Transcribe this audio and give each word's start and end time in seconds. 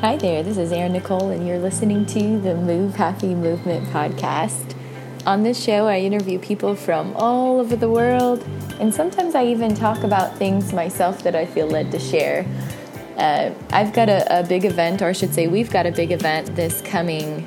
Hi 0.00 0.16
there, 0.16 0.42
this 0.42 0.56
is 0.56 0.72
Erin 0.72 0.94
Nicole, 0.94 1.28
and 1.28 1.46
you're 1.46 1.58
listening 1.58 2.06
to 2.06 2.40
the 2.40 2.54
Move 2.54 2.94
Happy 2.94 3.34
Movement 3.34 3.86
podcast. 3.88 4.74
On 5.26 5.42
this 5.42 5.62
show, 5.62 5.88
I 5.88 5.98
interview 5.98 6.38
people 6.38 6.74
from 6.74 7.14
all 7.16 7.60
over 7.60 7.76
the 7.76 7.90
world, 7.90 8.42
and 8.80 8.94
sometimes 8.94 9.34
I 9.34 9.44
even 9.44 9.74
talk 9.74 10.02
about 10.02 10.38
things 10.38 10.72
myself 10.72 11.22
that 11.24 11.36
I 11.36 11.44
feel 11.44 11.66
led 11.66 11.92
to 11.92 11.98
share. 11.98 12.46
Uh, 13.18 13.50
I've 13.72 13.92
got 13.92 14.08
a, 14.08 14.40
a 14.40 14.42
big 14.42 14.64
event, 14.64 15.02
or 15.02 15.08
I 15.08 15.12
should 15.12 15.34
say, 15.34 15.48
we've 15.48 15.70
got 15.70 15.84
a 15.84 15.92
big 15.92 16.12
event 16.12 16.56
this 16.56 16.80
coming 16.80 17.44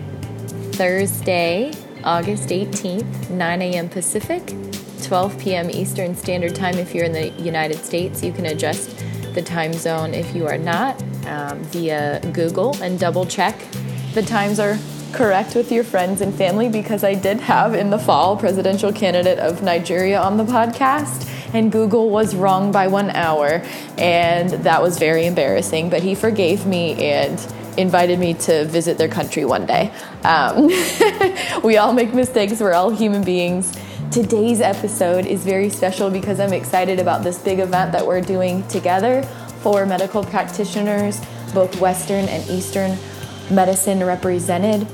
Thursday, 0.73 1.73
August 2.03 2.49
18th, 2.49 3.31
9 3.31 3.61
a.m. 3.63 3.89
Pacific, 3.89 4.53
12 5.01 5.39
p.m. 5.39 5.71
Eastern 5.71 6.13
Standard 6.13 6.53
Time 6.53 6.77
if 6.77 6.93
you're 6.93 7.05
in 7.05 7.13
the 7.13 7.29
United 7.29 7.79
States. 7.79 8.21
You 8.21 8.31
can 8.31 8.45
adjust 8.45 9.03
the 9.33 9.41
time 9.41 9.73
zone 9.73 10.13
if 10.13 10.35
you 10.35 10.45
are 10.45 10.59
not 10.59 11.03
um, 11.27 11.59
via 11.65 12.21
Google 12.31 12.75
and 12.81 12.99
double 12.99 13.25
check 13.25 13.59
the 14.13 14.21
times 14.21 14.59
are 14.59 14.77
correct 15.11 15.55
with 15.55 15.71
your 15.71 15.83
friends 15.83 16.21
and 16.21 16.33
family 16.33 16.69
because 16.69 17.03
I 17.03 17.13
did 17.13 17.39
have 17.39 17.73
in 17.73 17.89
the 17.89 17.99
fall 17.99 18.35
presidential 18.37 18.91
candidate 18.91 19.39
of 19.39 19.61
Nigeria 19.61 20.19
on 20.19 20.37
the 20.37 20.43
podcast 20.43 21.29
and 21.53 21.71
Google 21.71 22.09
was 22.09 22.35
wrong 22.35 22.71
by 22.71 22.87
one 22.87 23.11
hour 23.11 23.63
and 23.97 24.49
that 24.49 24.81
was 24.81 24.97
very 24.97 25.25
embarrassing 25.25 25.89
but 25.89 26.01
he 26.01 26.15
forgave 26.15 26.65
me 26.65 26.93
and 27.03 27.39
invited 27.77 28.19
me 28.19 28.33
to 28.35 28.65
visit 28.65 28.97
their 28.97 29.07
country 29.07 29.45
one 29.45 29.65
day. 29.65 29.91
Um, 30.23 30.67
we 31.63 31.77
all 31.77 31.93
make 31.93 32.13
mistakes, 32.13 32.59
we're 32.59 32.73
all 32.73 32.89
human 32.89 33.23
beings. 33.23 33.75
Today's 34.11 34.61
episode 34.61 35.25
is 35.25 35.43
very 35.43 35.69
special 35.69 36.11
because 36.11 36.39
I'm 36.39 36.53
excited 36.53 36.99
about 36.99 37.23
this 37.23 37.39
big 37.39 37.57
event 37.57 37.93
that 37.93 38.05
we're 38.05 38.21
doing 38.21 38.67
together 38.67 39.27
for 39.63 39.85
medical 39.85 40.23
practitioners, 40.23 41.21
both 41.53 41.79
Western 41.79 42.25
and 42.25 42.47
Eastern 42.49 42.97
medicine 43.49 44.03
represented. 44.03 44.85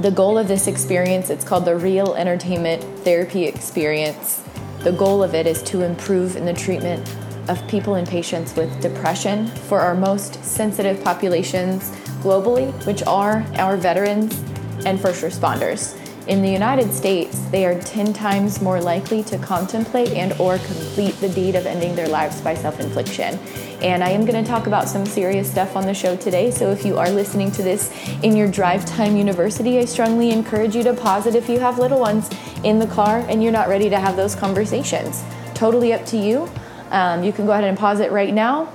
The 0.00 0.10
goal 0.10 0.36
of 0.36 0.48
this 0.48 0.66
experience, 0.66 1.30
it's 1.30 1.44
called 1.44 1.64
the 1.64 1.76
Real 1.76 2.14
Entertainment 2.14 2.84
Therapy 3.02 3.44
Experience. 3.44 4.42
The 4.80 4.92
goal 4.92 5.22
of 5.22 5.34
it 5.34 5.46
is 5.46 5.62
to 5.64 5.82
improve 5.82 6.36
in 6.36 6.44
the 6.44 6.52
treatment 6.52 7.10
of 7.48 7.66
people 7.68 7.94
and 7.94 8.06
patients 8.06 8.54
with 8.54 8.80
depression 8.82 9.46
for 9.46 9.80
our 9.80 9.94
most 9.94 10.44
sensitive 10.44 11.02
populations 11.02 11.90
globally, 12.20 12.70
which 12.86 13.02
are 13.04 13.46
our 13.54 13.78
veterans 13.78 14.38
and 14.84 15.00
first 15.00 15.22
responders. 15.22 15.98
In 16.26 16.42
the 16.42 16.50
United 16.50 16.92
States, 16.92 17.38
they 17.52 17.64
are 17.66 17.80
10 17.80 18.12
times 18.12 18.60
more 18.60 18.80
likely 18.80 19.22
to 19.24 19.38
contemplate 19.38 20.08
and 20.08 20.32
or 20.40 20.58
complete 20.58 21.14
the 21.20 21.28
deed 21.28 21.54
of 21.54 21.66
ending 21.66 21.94
their 21.94 22.08
lives 22.08 22.40
by 22.40 22.52
self-infliction. 22.52 23.38
And 23.82 24.02
I 24.02 24.10
am 24.10 24.24
going 24.24 24.42
to 24.42 24.48
talk 24.48 24.66
about 24.66 24.88
some 24.88 25.04
serious 25.04 25.50
stuff 25.50 25.76
on 25.76 25.84
the 25.84 25.94
show 25.94 26.16
today. 26.16 26.50
So 26.50 26.70
if 26.70 26.84
you 26.84 26.96
are 26.98 27.10
listening 27.10 27.50
to 27.52 27.62
this 27.62 27.92
in 28.22 28.36
your 28.36 28.48
drive 28.48 28.84
time 28.86 29.16
university, 29.16 29.78
I 29.78 29.84
strongly 29.84 30.30
encourage 30.30 30.74
you 30.74 30.82
to 30.84 30.94
pause 30.94 31.26
it 31.26 31.34
if 31.34 31.48
you 31.48 31.58
have 31.60 31.78
little 31.78 32.00
ones 32.00 32.30
in 32.64 32.78
the 32.78 32.86
car 32.86 33.24
and 33.28 33.42
you're 33.42 33.52
not 33.52 33.68
ready 33.68 33.90
to 33.90 34.00
have 34.00 34.16
those 34.16 34.34
conversations. 34.34 35.22
Totally 35.54 35.92
up 35.92 36.06
to 36.06 36.16
you. 36.16 36.50
Um, 36.90 37.22
you 37.22 37.32
can 37.32 37.46
go 37.46 37.52
ahead 37.52 37.64
and 37.64 37.76
pause 37.76 38.00
it 38.00 38.12
right 38.12 38.32
now, 38.32 38.72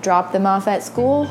drop 0.00 0.32
them 0.32 0.46
off 0.46 0.66
at 0.68 0.82
school, 0.82 1.28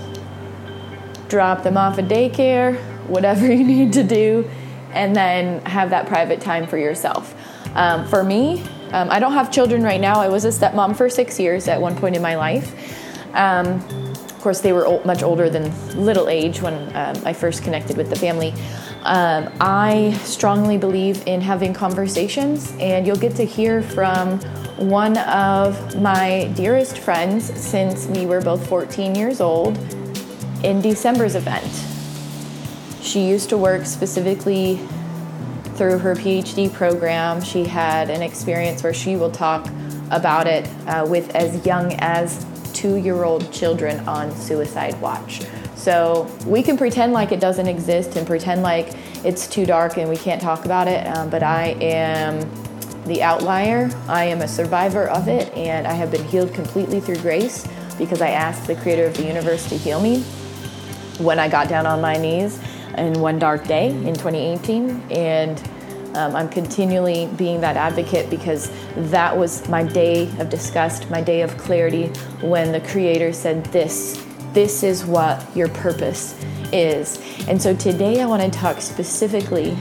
drop 1.28 1.64
them 1.64 1.78
off 1.78 1.98
at 1.98 2.06
daycare, 2.06 2.78
whatever 3.08 3.46
you 3.52 3.64
need 3.64 3.94
to 3.94 4.04
do 4.04 4.50
and 4.96 5.16
then 5.16 5.60
have 5.66 5.92
that 5.92 6.08
private 6.08 6.42
time 6.42 6.66
for 6.66 6.78
yourself. 6.78 7.36
Um, 7.76 8.08
for 8.08 8.24
me, 8.24 8.64
um, 8.92 9.10
I 9.10 9.20
don't 9.20 9.34
have 9.34 9.52
children 9.52 9.84
right 9.84 10.00
now. 10.00 10.20
I 10.20 10.28
was 10.28 10.46
a 10.46 10.50
stepmom 10.50 10.96
for 10.96 11.10
six 11.10 11.40
years 11.40 11.68
at 11.68 11.80
one 11.80 11.96
point 11.96 12.16
in 12.16 12.22
my 12.22 12.36
life. 12.36 12.74
Um, 13.34 13.84
of 14.26 14.40
course, 14.42 14.62
they 14.62 14.74
were 14.74 14.86
old, 14.86 15.06
much 15.06 15.24
older 15.24 15.50
than 15.50 15.74
little 15.96 16.30
age 16.30 16.62
when 16.62 16.74
um, 16.96 17.16
I 17.26 17.34
first 17.34 17.64
connected 17.64 17.98
with 17.98 18.10
the 18.10 18.16
family. 18.16 18.54
Um, 19.04 19.52
I 19.60 20.14
strongly 20.24 20.78
believe 20.78 21.28
in 21.28 21.42
having 21.42 21.74
conversations, 21.74 22.74
and 22.80 23.06
you'll 23.06 23.18
get 23.18 23.36
to 23.36 23.46
hear 23.46 23.82
from 23.82 24.40
one 24.78 25.18
of 25.20 26.02
my 26.02 26.52
dearest 26.56 26.98
friends 26.98 27.46
since 27.60 28.08
we 28.08 28.26
were 28.26 28.42
both 28.42 28.68
14 28.68 29.16
years 29.16 29.42
old 29.42 29.78
in 30.64 30.82
December's 30.82 31.36
event. 31.36 31.72
She 33.02 33.28
used 33.28 33.50
to 33.50 33.58
work 33.58 33.86
specifically 33.86 34.80
through 35.76 36.00
her 36.00 36.16
PhD 36.16 36.72
program. 36.72 37.42
She 37.42 37.66
had 37.66 38.10
an 38.10 38.22
experience 38.22 38.84
where 38.84 38.94
she 38.94 39.16
will 39.16 39.32
talk 39.32 39.68
about 40.12 40.48
it 40.48 40.70
uh, 40.88 41.06
with 41.08 41.36
as 41.36 41.66
young 41.66 41.94
as 42.00 42.46
two 42.74 42.96
year 42.96 43.24
old 43.24 43.52
children 43.52 44.00
on 44.08 44.32
suicide 44.36 45.00
watch. 45.02 45.42
So 45.76 46.30
we 46.46 46.64
can 46.64 46.78
pretend 46.78 47.14
like 47.14 47.32
it 47.32 47.40
doesn't 47.40 47.68
exist 47.68 48.16
and 48.16 48.26
pretend 48.26 48.64
like 48.64 48.96
it's 49.24 49.48
too 49.48 49.66
dark 49.66 49.98
and 49.98 50.10
we 50.10 50.18
can't 50.18 50.42
talk 50.42 50.66
about 50.66 50.88
it, 50.88 51.06
um, 51.08 51.30
but 51.30 51.44
I 51.44 51.78
am 51.82 52.40
the 53.06 53.22
outlier. 53.22 53.90
I 54.08 54.26
am 54.26 54.42
a 54.42 54.48
survivor 54.48 55.08
of 55.10 55.28
it 55.28 55.54
and 55.54 55.86
I 55.86 55.94
have 55.94 56.12
been 56.12 56.24
healed 56.26 56.54
completely 56.54 57.00
through 57.00 57.18
grace 57.18 57.68
because 57.98 58.22
I 58.22 58.30
asked 58.30 58.68
the 58.68 58.76
creator 58.76 59.06
of 59.06 59.16
the 59.16 59.26
universe 59.26 59.70
to 59.70 59.78
heal 59.78 60.02
me 60.02 60.22
when 61.20 61.40
I 61.40 61.48
got 61.48 61.70
down 61.70 61.86
on 61.86 62.02
my 62.02 62.18
knees 62.18 62.60
in 62.98 63.20
one 63.20 63.40
dark 63.40 63.66
day 63.66 63.90
in 63.90 64.14
2018 64.14 65.02
and 65.12 65.60
um, 66.16 66.34
I'm 66.34 66.48
continually 66.48 67.28
being 67.36 67.60
that 67.62 67.76
advocate 67.76 68.30
because 68.30 68.72
that 68.96 69.36
was 69.36 69.68
my 69.68 69.84
day 69.84 70.30
of 70.40 70.50
disgust, 70.50 71.10
my 71.10 71.22
day 71.22 71.42
of 71.42 71.58
clarity 71.58 72.08
when 72.42 72.72
the 72.72 72.80
creator 72.80 73.34
said 73.34 73.66
this 73.66 74.26
this 74.54 74.84
is 74.84 75.04
what 75.06 75.46
your 75.54 75.68
purpose 75.68 76.42
is. 76.72 77.22
And 77.50 77.62
so 77.62 77.76
today 77.76 78.22
I 78.22 78.26
want 78.26 78.42
to 78.42 78.50
talk 78.58 78.80
specifically 78.80 79.78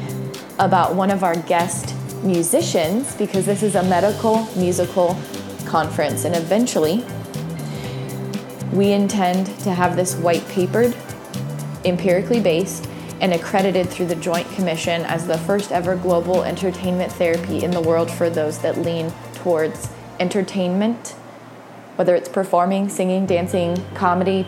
about 0.59 0.97
one 0.97 1.13
of 1.13 1.23
our 1.23 1.37
guest 1.43 1.95
musicians 2.25 3.15
because 3.15 3.47
this 3.47 3.63
is 3.63 3.77
a 3.77 3.83
medical 3.85 4.45
musical 4.57 5.17
conference 5.65 6.25
and 6.25 6.35
eventually 6.35 7.05
we 8.73 8.91
intend 8.91 9.47
to 9.61 9.73
have 9.73 9.95
this 9.95 10.17
white 10.17 10.47
papered 10.49 10.97
empirically 11.85 12.41
based 12.41 12.89
and 13.21 13.33
accredited 13.33 13.89
through 13.89 14.07
the 14.07 14.17
Joint 14.17 14.49
Commission 14.53 15.03
as 15.03 15.27
the 15.27 15.39
first 15.39 15.73
ever 15.73 15.97
global 15.97 16.43
entertainment 16.43 17.13
therapy 17.13 17.65
in 17.65 17.71
the 17.71 17.81
world 17.81 18.11
for 18.11 18.29
those 18.29 18.59
that 18.59 18.79
lean 18.79 19.13
towards 19.35 19.89
entertainment, 20.21 21.11
whether 21.97 22.15
it's 22.15 22.29
performing, 22.29 22.89
singing, 22.89 23.27
dancing, 23.27 23.83
comedy, 23.95 24.47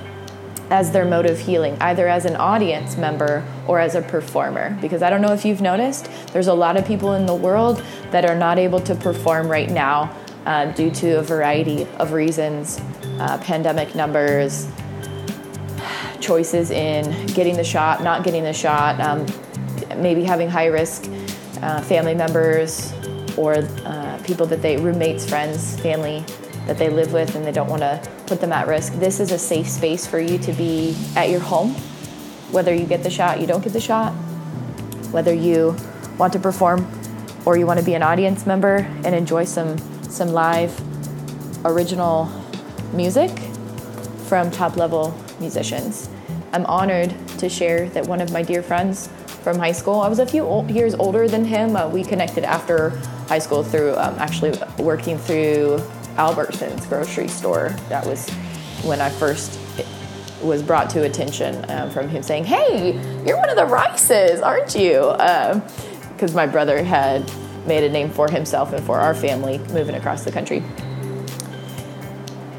as 0.70 0.90
their 0.90 1.04
mode 1.04 1.26
of 1.26 1.38
healing, 1.38 1.76
either 1.80 2.08
as 2.08 2.24
an 2.24 2.34
audience 2.36 2.96
member 2.96 3.46
or 3.68 3.78
as 3.78 3.94
a 3.94 4.02
performer. 4.02 4.76
Because 4.80 5.02
I 5.02 5.10
don't 5.10 5.22
know 5.22 5.32
if 5.32 5.44
you've 5.44 5.60
noticed, 5.60 6.08
there's 6.32 6.48
a 6.48 6.54
lot 6.54 6.76
of 6.76 6.84
people 6.84 7.14
in 7.14 7.26
the 7.26 7.34
world 7.34 7.82
that 8.10 8.24
are 8.24 8.34
not 8.34 8.58
able 8.58 8.80
to 8.80 8.94
perform 8.94 9.48
right 9.48 9.70
now 9.70 10.16
uh, 10.44 10.66
due 10.72 10.90
to 10.90 11.18
a 11.18 11.22
variety 11.22 11.84
of 11.98 12.12
reasons 12.12 12.80
uh, 13.18 13.38
pandemic 13.38 13.94
numbers, 13.94 14.68
choices 16.20 16.70
in 16.70 17.26
getting 17.28 17.56
the 17.56 17.64
shot, 17.64 18.02
not 18.02 18.24
getting 18.24 18.44
the 18.44 18.52
shot, 18.52 19.00
um, 19.00 19.26
maybe 19.96 20.24
having 20.24 20.48
high 20.48 20.66
risk 20.66 21.10
uh, 21.62 21.80
family 21.82 22.14
members 22.14 22.92
or 23.36 23.56
uh, 23.84 24.20
people 24.24 24.46
that 24.46 24.62
they, 24.62 24.76
roommates, 24.76 25.28
friends, 25.28 25.78
family 25.80 26.24
that 26.66 26.78
they 26.78 26.88
live 26.88 27.12
with 27.12 27.34
and 27.36 27.44
they 27.44 27.52
don't 27.52 27.68
want 27.68 27.82
to 27.82 28.10
put 28.26 28.40
them 28.40 28.52
at 28.52 28.66
risk. 28.66 28.94
This 28.94 29.20
is 29.20 29.30
a 29.30 29.38
safe 29.38 29.68
space 29.68 30.06
for 30.06 30.18
you 30.18 30.38
to 30.38 30.52
be 30.52 30.96
at 31.14 31.30
your 31.30 31.40
home, 31.40 31.70
whether 32.50 32.74
you 32.74 32.86
get 32.86 33.02
the 33.02 33.10
shot, 33.10 33.40
you 33.40 33.46
don't 33.46 33.62
get 33.62 33.72
the 33.72 33.80
shot, 33.80 34.12
whether 35.12 35.32
you 35.32 35.76
want 36.18 36.32
to 36.32 36.38
perform 36.38 36.86
or 37.44 37.56
you 37.56 37.66
want 37.66 37.78
to 37.78 37.84
be 37.84 37.94
an 37.94 38.02
audience 38.02 38.46
member 38.46 38.78
and 39.04 39.14
enjoy 39.14 39.44
some, 39.44 39.78
some 40.02 40.28
live 40.28 40.78
original 41.64 42.30
music 42.92 43.30
from 44.26 44.50
top 44.50 44.76
level 44.76 45.16
musicians. 45.40 46.08
I'm 46.52 46.66
honored 46.66 47.14
to 47.38 47.48
share 47.48 47.88
that 47.90 48.06
one 48.06 48.20
of 48.20 48.32
my 48.32 48.42
dear 48.42 48.62
friends 48.62 49.08
from 49.42 49.58
high 49.58 49.72
school, 49.72 50.00
I 50.00 50.08
was 50.08 50.18
a 50.18 50.26
few 50.26 50.42
old, 50.42 50.70
years 50.70 50.94
older 50.94 51.28
than 51.28 51.44
him. 51.44 51.76
Uh, 51.76 51.88
we 51.88 52.02
connected 52.02 52.44
after 52.44 52.90
high 53.28 53.38
school 53.38 53.62
through 53.62 53.94
um, 53.96 54.16
actually 54.18 54.58
working 54.78 55.18
through 55.18 55.78
Albertsons 56.16 56.88
grocery 56.88 57.28
store. 57.28 57.70
That 57.88 58.04
was 58.04 58.28
when 58.82 59.00
I 59.00 59.10
first 59.10 59.60
was 60.42 60.62
brought 60.62 60.90
to 60.90 61.04
attention 61.04 61.64
um, 61.70 61.90
from 61.90 62.08
him 62.08 62.22
saying, 62.22 62.44
Hey, 62.44 62.92
you're 63.24 63.36
one 63.36 63.48
of 63.48 63.56
the 63.56 63.66
Rices, 63.66 64.40
aren't 64.40 64.74
you? 64.74 65.12
Because 66.12 66.30
um, 66.30 66.36
my 66.36 66.46
brother 66.46 66.82
had 66.82 67.30
made 67.66 67.84
a 67.84 67.88
name 67.88 68.10
for 68.10 68.30
himself 68.30 68.72
and 68.72 68.84
for 68.84 68.98
our 68.98 69.14
family 69.14 69.58
moving 69.72 69.94
across 69.94 70.24
the 70.24 70.32
country. 70.32 70.62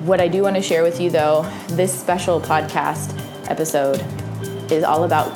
What 0.07 0.21
I 0.21 0.29
do 0.29 0.43
want 0.43 0.55
to 0.55 0.61
share 0.61 0.83
with 0.83 1.01
you, 1.01 1.09
though, 1.09 1.41
this 1.67 1.93
special 1.93 2.39
podcast 2.39 3.13
episode 3.49 4.01
is 4.71 4.85
all 4.85 5.03
about 5.03 5.29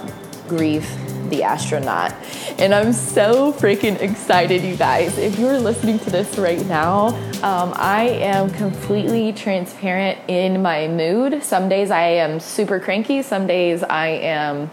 Grieve, 0.48 0.90
the 1.30 1.44
Astronaut. 1.44 2.14
And 2.58 2.74
I'm 2.74 2.94
so 2.94 3.52
freaking 3.52 4.00
excited, 4.00 4.64
you 4.64 4.78
guys. 4.78 5.18
If 5.18 5.38
you're 5.38 5.60
listening 5.60 6.00
to 6.00 6.10
this 6.10 6.38
right 6.38 6.66
now, 6.68 7.08
um, 7.44 7.74
I 7.76 8.18
am 8.22 8.50
completely 8.52 9.34
transparent 9.34 10.18
in 10.30 10.62
my 10.62 10.88
mood. 10.88 11.44
Some 11.44 11.68
days 11.68 11.92
I 11.92 12.04
am 12.04 12.40
super 12.40 12.80
cranky, 12.80 13.24
some 13.24 13.48
days 13.48 13.84
I 13.84 14.08
am 14.08 14.72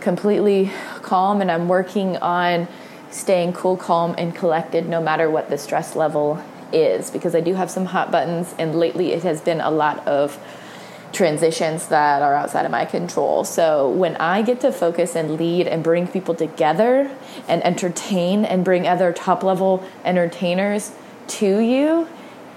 completely 0.00 0.72
calm, 1.02 1.40
and 1.40 1.52
I'm 1.52 1.68
working 1.68 2.16
on 2.16 2.66
staying 3.12 3.52
cool, 3.52 3.76
calm, 3.76 4.16
and 4.18 4.34
collected 4.34 4.88
no 4.88 5.00
matter 5.00 5.30
what 5.30 5.50
the 5.50 5.56
stress 5.56 5.94
level 5.94 6.42
is 6.72 7.10
because 7.10 7.34
I 7.34 7.40
do 7.40 7.54
have 7.54 7.70
some 7.70 7.86
hot 7.86 8.10
buttons, 8.10 8.54
and 8.58 8.74
lately 8.74 9.12
it 9.12 9.22
has 9.22 9.40
been 9.40 9.60
a 9.60 9.70
lot 9.70 10.06
of 10.06 10.38
transitions 11.12 11.88
that 11.88 12.22
are 12.22 12.34
outside 12.34 12.64
of 12.64 12.70
my 12.70 12.84
control. 12.84 13.44
So 13.44 13.88
when 13.90 14.16
I 14.16 14.42
get 14.42 14.60
to 14.60 14.72
focus 14.72 15.16
and 15.16 15.36
lead 15.36 15.66
and 15.66 15.82
bring 15.82 16.06
people 16.06 16.34
together 16.34 17.10
and 17.46 17.64
entertain 17.64 18.44
and 18.44 18.64
bring 18.64 18.86
other 18.86 19.12
top 19.12 19.42
level 19.42 19.82
entertainers 20.04 20.92
to 21.28 21.58
you, 21.60 22.08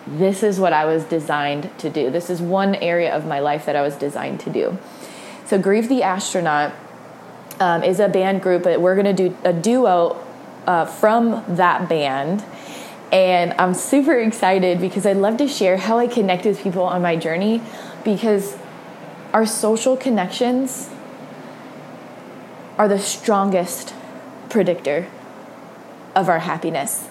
this 0.05 0.43
is 0.43 0.59
what 0.59 0.73
I 0.73 0.85
was 0.85 1.05
designed 1.05 1.69
to 1.79 1.89
do. 1.89 2.09
This 2.09 2.29
is 2.29 2.41
one 2.41 2.75
area 2.75 3.15
of 3.15 3.25
my 3.25 3.39
life 3.39 3.65
that 3.65 3.75
I 3.75 3.81
was 3.81 3.95
designed 3.95 4.39
to 4.41 4.49
do. 4.49 4.77
So 5.45 5.57
Grieve 5.57 5.89
the 5.89 6.03
Astronaut 6.03 6.73
um, 7.59 7.83
is 7.83 7.99
a 7.99 8.09
band 8.09 8.41
group, 8.41 8.63
but 8.63 8.81
we're 8.81 8.95
going 8.95 9.15
to 9.15 9.29
do 9.29 9.37
a 9.43 9.53
duo 9.53 10.17
uh, 10.65 10.85
from 10.85 11.43
that 11.47 11.87
band. 11.87 12.43
And 13.11 13.53
I'm 13.59 13.73
super 13.73 14.17
excited 14.17 14.79
because 14.79 15.05
I'd 15.05 15.17
love 15.17 15.37
to 15.37 15.47
share 15.47 15.77
how 15.77 15.97
I 15.97 16.07
connect 16.07 16.45
with 16.45 16.61
people 16.61 16.83
on 16.83 17.01
my 17.01 17.17
journey 17.17 17.61
because 18.05 18.57
our 19.33 19.45
social 19.45 19.97
connections 19.97 20.89
are 22.77 22.87
the 22.87 22.99
strongest 22.99 23.93
predictor 24.49 25.07
of 26.15 26.29
our 26.29 26.39
happiness. 26.39 27.09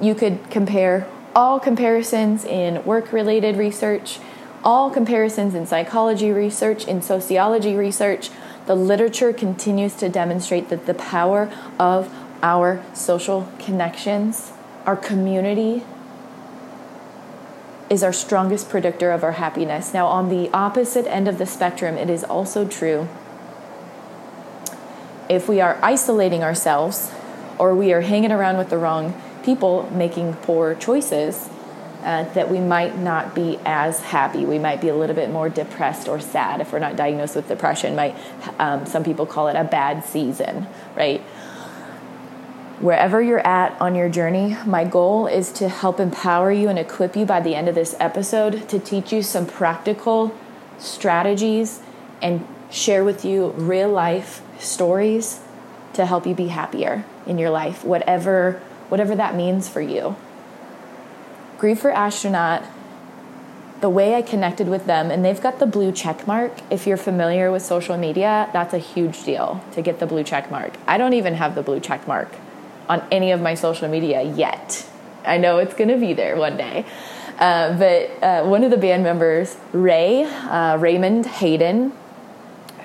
You 0.00 0.14
could 0.14 0.48
compare 0.50 1.08
all 1.34 1.60
comparisons 1.60 2.44
in 2.44 2.84
work 2.84 3.12
related 3.12 3.56
research, 3.56 4.20
all 4.64 4.90
comparisons 4.90 5.54
in 5.54 5.66
psychology 5.66 6.30
research, 6.30 6.86
in 6.86 7.02
sociology 7.02 7.74
research. 7.74 8.30
The 8.66 8.74
literature 8.74 9.32
continues 9.32 9.94
to 9.96 10.08
demonstrate 10.08 10.68
that 10.68 10.86
the 10.86 10.94
power 10.94 11.50
of 11.78 12.12
our 12.42 12.82
social 12.94 13.48
connections, 13.58 14.52
our 14.88 14.96
community, 14.96 15.82
is 17.90 18.02
our 18.02 18.12
strongest 18.12 18.70
predictor 18.70 19.10
of 19.10 19.22
our 19.22 19.32
happiness. 19.32 19.92
Now, 19.92 20.06
on 20.06 20.30
the 20.30 20.48
opposite 20.54 21.06
end 21.06 21.28
of 21.28 21.36
the 21.36 21.44
spectrum, 21.44 21.98
it 21.98 22.08
is 22.08 22.24
also 22.24 22.66
true 22.66 23.06
if 25.28 25.46
we 25.46 25.60
are 25.60 25.78
isolating 25.82 26.42
ourselves 26.42 27.12
or 27.58 27.74
we 27.74 27.92
are 27.92 28.00
hanging 28.00 28.32
around 28.32 28.56
with 28.56 28.70
the 28.70 28.78
wrong 28.78 29.12
people 29.44 29.90
making 29.92 30.32
poor 30.36 30.74
choices, 30.74 31.50
uh, 32.02 32.24
that 32.32 32.50
we 32.50 32.58
might 32.58 32.96
not 32.96 33.34
be 33.34 33.58
as 33.66 34.00
happy. 34.00 34.46
We 34.46 34.58
might 34.58 34.80
be 34.80 34.88
a 34.88 34.96
little 34.96 35.16
bit 35.16 35.30
more 35.30 35.50
depressed 35.50 36.08
or 36.08 36.18
sad 36.18 36.62
if 36.62 36.72
we're 36.72 36.78
not 36.78 36.96
diagnosed 36.96 37.36
with 37.36 37.48
depression. 37.48 37.94
Might 37.94 38.16
um, 38.58 38.86
some 38.86 39.04
people 39.04 39.26
call 39.26 39.48
it 39.48 39.56
a 39.56 39.64
bad 39.64 40.02
season, 40.02 40.66
right? 40.96 41.20
Wherever 42.80 43.20
you're 43.20 43.44
at 43.44 43.78
on 43.80 43.96
your 43.96 44.08
journey, 44.08 44.56
my 44.64 44.84
goal 44.84 45.26
is 45.26 45.50
to 45.52 45.68
help 45.68 45.98
empower 45.98 46.52
you 46.52 46.68
and 46.68 46.78
equip 46.78 47.16
you 47.16 47.26
by 47.26 47.40
the 47.40 47.56
end 47.56 47.68
of 47.68 47.74
this 47.74 47.96
episode 47.98 48.68
to 48.68 48.78
teach 48.78 49.12
you 49.12 49.20
some 49.20 49.46
practical 49.46 50.32
strategies 50.78 51.80
and 52.22 52.46
share 52.70 53.02
with 53.02 53.24
you 53.24 53.48
real 53.56 53.88
life 53.88 54.42
stories 54.60 55.40
to 55.94 56.06
help 56.06 56.24
you 56.24 56.36
be 56.36 56.48
happier 56.48 57.04
in 57.26 57.36
your 57.36 57.50
life, 57.50 57.84
whatever 57.84 58.62
whatever 58.88 59.16
that 59.16 59.34
means 59.34 59.68
for 59.68 59.80
you. 59.80 60.14
Grieve 61.58 61.80
for 61.80 61.90
Astronaut, 61.90 62.62
the 63.80 63.90
way 63.90 64.14
I 64.14 64.22
connected 64.22 64.68
with 64.68 64.86
them, 64.86 65.10
and 65.10 65.24
they've 65.24 65.40
got 65.40 65.58
the 65.58 65.66
blue 65.66 65.90
check 65.90 66.28
mark. 66.28 66.52
If 66.70 66.86
you're 66.86 66.96
familiar 66.96 67.50
with 67.50 67.62
social 67.62 67.96
media, 67.96 68.48
that's 68.52 68.72
a 68.72 68.78
huge 68.78 69.24
deal 69.24 69.64
to 69.72 69.82
get 69.82 69.98
the 69.98 70.06
blue 70.06 70.22
check 70.22 70.48
mark. 70.48 70.74
I 70.86 70.96
don't 70.96 71.14
even 71.14 71.34
have 71.34 71.56
the 71.56 71.62
blue 71.62 71.80
check 71.80 72.06
mark 72.06 72.30
on 72.88 73.06
any 73.10 73.32
of 73.32 73.40
my 73.40 73.54
social 73.54 73.88
media 73.88 74.22
yet. 74.22 74.88
I 75.24 75.38
know 75.38 75.58
it's 75.58 75.74
going 75.74 75.90
to 75.90 75.98
be 75.98 76.14
there 76.14 76.36
one 76.36 76.56
day. 76.56 76.86
Uh, 77.38 77.76
but 77.78 78.22
uh, 78.22 78.44
one 78.44 78.64
of 78.64 78.70
the 78.70 78.76
band 78.76 79.04
members, 79.04 79.56
Ray, 79.72 80.24
uh, 80.24 80.76
Raymond 80.78 81.26
Hayden, 81.26 81.92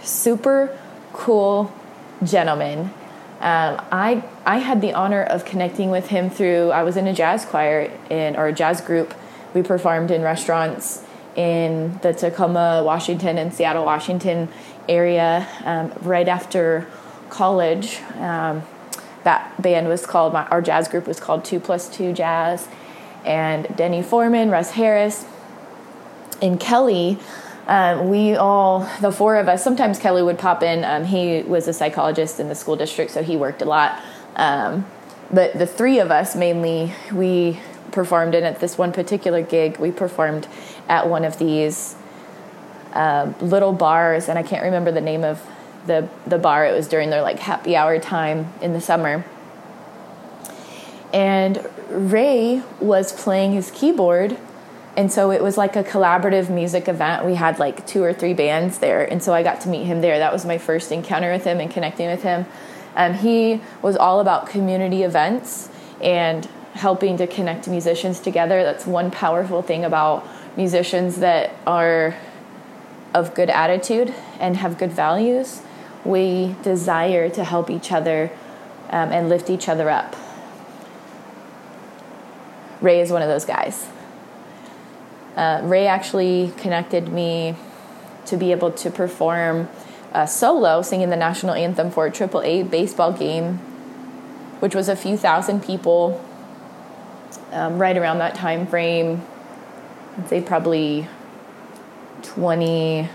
super 0.02 0.78
cool 1.12 1.74
gentleman. 2.24 2.92
Um, 3.40 3.82
I 3.92 4.24
I 4.46 4.60
had 4.60 4.80
the 4.82 4.94
honor 4.94 5.24
of 5.24 5.44
connecting 5.44 5.90
with 5.90 6.08
him 6.08 6.30
through. 6.30 6.72
I 6.72 6.84
was 6.84 6.98
in 6.98 7.08
a 7.08 7.14
jazz 7.14 7.46
choir 7.46 7.92
in 8.10 8.36
or 8.36 8.48
a 8.48 8.54
jazz 8.54 8.80
group. 8.80 9.14
We 9.54 9.64
performed 9.64 10.12
in 10.12 10.22
restaurants 10.22 11.04
in 11.36 12.00
the 12.04 12.14
Tacoma, 12.14 12.84
Washington, 12.86 13.38
and 13.38 13.54
Seattle, 13.54 13.86
Washington 13.86 14.50
area 14.88 15.48
um, 15.66 15.92
right 16.02 16.28
after 16.28 16.88
college. 17.30 18.00
Um, 18.16 18.64
that 19.24 19.62
band 19.62 19.88
was 19.88 20.06
called 20.06 20.34
my, 20.34 20.46
our 20.48 20.62
jazz 20.62 20.88
group 20.88 21.08
was 21.08 21.20
called 21.20 21.46
Two 21.46 21.60
Plus 21.60 21.90
Two 21.90 22.14
Jazz, 22.14 22.68
and 23.26 23.74
Denny 23.76 24.04
Foreman, 24.04 24.50
Russ 24.50 24.72
Harris, 24.72 25.26
and 26.42 26.60
Kelly. 26.60 27.18
Um, 27.68 28.10
we 28.10 28.36
all, 28.36 28.90
the 29.00 29.12
four 29.12 29.38
of 29.38 29.48
us, 29.48 29.64
sometimes 29.64 29.98
Kelly 29.98 30.22
would 30.22 30.38
pop 30.38 30.64
in. 30.64 30.84
Um, 30.84 31.06
he 31.06 31.44
was 31.44 31.68
a 31.68 31.74
psychologist 31.74 32.40
in 32.40 32.50
the 32.50 32.56
school 32.56 32.76
district, 32.76 33.12
so 33.12 33.24
he 33.24 33.38
worked 33.38 33.62
a 33.62 33.66
lot. 33.66 34.02
Um, 34.36 34.86
but 35.32 35.54
the 35.54 35.66
three 35.66 36.00
of 36.00 36.12
us 36.12 36.36
mainly, 36.36 36.94
we 37.14 37.60
performed, 37.92 38.36
and 38.36 38.46
at 38.46 38.60
this 38.60 38.78
one 38.78 38.92
particular 38.92 39.42
gig, 39.42 39.78
we 39.78 39.92
performed 39.92 40.48
at 40.90 41.08
one 41.08 41.24
of 41.24 41.40
these 41.40 41.96
uh, 42.92 43.32
little 43.40 43.72
bars, 43.72 44.28
and 44.28 44.38
I 44.38 44.44
can't 44.44 44.64
remember 44.64 44.92
the 44.92 45.02
name 45.02 45.24
of 45.24 45.42
the 45.86 46.08
the 46.26 46.38
bar. 46.38 46.66
It 46.66 46.74
was 46.74 46.88
during 46.88 47.10
their 47.10 47.22
like 47.22 47.40
happy 47.40 47.76
hour 47.76 48.00
time 48.00 48.54
in 48.62 48.74
the 48.74 48.82
summer. 48.82 49.26
And 51.14 51.64
Ray 51.90 52.64
was 52.80 53.14
playing 53.14 53.54
his 53.54 53.70
keyboard 53.72 54.38
and 54.96 55.12
so 55.12 55.32
it 55.32 55.42
was 55.42 55.58
like 55.58 55.76
a 55.76 55.84
collaborative 55.84 56.50
music 56.50 56.88
event. 56.88 57.26
We 57.26 57.36
had 57.36 57.58
like 57.58 57.88
two 57.88 58.04
or 58.04 58.14
three 58.14 58.34
bands 58.34 58.78
there, 58.78 59.04
and 59.04 59.24
so 59.24 59.34
I 59.34 59.42
got 59.42 59.62
to 59.62 59.70
meet 59.70 59.86
him 59.86 60.02
there. 60.02 60.20
That 60.20 60.32
was 60.32 60.46
my 60.46 60.58
first 60.58 60.92
encounter 60.92 61.32
with 61.32 61.44
him 61.44 61.60
and 61.60 61.72
connecting 61.72 62.08
with 62.08 62.22
him. 62.22 62.46
Um, 62.96 63.16
he 63.16 63.62
was 63.82 63.96
all 63.96 64.20
about 64.20 64.48
community 64.48 65.02
events 65.02 65.70
and 66.00 66.46
helping 66.74 67.18
to 67.18 67.26
connect 67.26 67.68
musicians 67.68 68.20
together. 68.20 68.64
That's 68.64 68.86
one 68.86 69.10
powerful 69.10 69.64
thing 69.64 69.84
about 69.84 70.28
musicians 70.56 71.18
that 71.18 71.52
are 71.66 72.16
of 73.16 73.34
good 73.34 73.50
attitude 73.50 74.14
and 74.40 74.58
have 74.58 74.78
good 74.78 74.92
values 74.92 75.62
we 76.06 76.56
desire 76.64 77.30
to 77.30 77.44
help 77.44 77.70
each 77.70 77.92
other 77.92 78.32
um, 78.90 79.12
and 79.12 79.30
lift 79.30 79.50
each 79.50 79.70
other 79.70 79.90
up. 79.90 80.16
Ray 82.82 83.00
is 83.00 83.12
one 83.12 83.22
of 83.22 83.30
those 83.30 83.46
guys. 83.46 83.88
Uh, 85.36 85.62
Ray 85.64 85.88
actually 85.88 86.54
connected 86.58 87.10
me 87.10 87.56
to 88.26 88.38
be 88.38 88.52
able 88.52 88.72
to 88.72 88.92
perform 88.92 89.68
a 90.12 90.28
solo 90.28 90.82
singing 90.82 91.10
the 91.10 91.16
national 91.16 91.54
anthem 91.54 91.90
for 91.90 92.06
a 92.06 92.12
AAA 92.12 92.70
baseball 92.70 93.12
game, 93.12 93.58
which 94.60 94.76
was 94.76 94.90
a 94.90 94.96
few 94.96 95.18
thousand 95.18 95.64
people 95.64 96.24
um, 97.52 97.80
right 97.80 97.98
around 97.98 98.20
that 98.20 98.36
time 98.36 98.68
frame. 98.68 99.22
I'd 100.18 100.30
say 100.30 100.42
probably 100.42 101.08
20. 102.22 103.10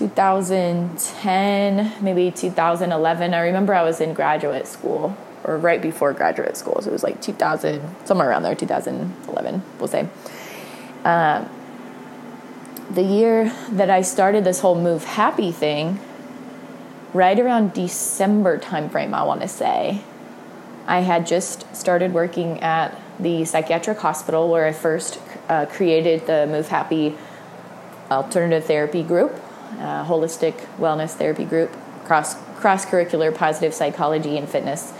2010, 0.00 1.92
maybe 2.02 2.30
2011. 2.30 3.34
I 3.34 3.40
remember 3.40 3.74
I 3.74 3.82
was 3.82 4.00
in 4.00 4.14
graduate 4.14 4.66
school 4.66 5.14
or 5.44 5.58
right 5.58 5.82
before 5.82 6.14
graduate 6.14 6.56
school. 6.56 6.80
So 6.80 6.88
it 6.88 6.92
was 6.92 7.02
like 7.02 7.20
2000, 7.20 8.06
somewhere 8.06 8.30
around 8.30 8.44
there, 8.44 8.54
2011, 8.54 9.62
we'll 9.78 9.88
say. 9.88 10.08
Uh, 11.04 11.46
the 12.90 13.02
year 13.02 13.52
that 13.72 13.90
I 13.90 14.00
started 14.00 14.42
this 14.42 14.60
whole 14.60 14.74
Move 14.74 15.04
Happy 15.04 15.52
thing, 15.52 16.00
right 17.12 17.38
around 17.38 17.74
December 17.74 18.58
timeframe, 18.58 19.12
I 19.12 19.24
want 19.24 19.42
to 19.42 19.48
say, 19.48 20.00
I 20.86 21.00
had 21.00 21.26
just 21.26 21.76
started 21.76 22.14
working 22.14 22.58
at 22.60 22.98
the 23.18 23.44
psychiatric 23.44 23.98
hospital 23.98 24.48
where 24.48 24.64
I 24.64 24.72
first 24.72 25.20
uh, 25.50 25.66
created 25.66 26.26
the 26.26 26.46
Move 26.46 26.68
Happy 26.68 27.18
alternative 28.10 28.64
therapy 28.64 29.02
group 29.02 29.38
uh, 29.78 30.04
holistic 30.04 30.54
wellness 30.78 31.10
therapy 31.10 31.44
group, 31.44 31.74
cross 32.04 32.34
cross 32.56 32.84
curricular 32.84 33.34
positive 33.34 33.72
psychology 33.72 34.36
and 34.36 34.48
fitness 34.48 34.92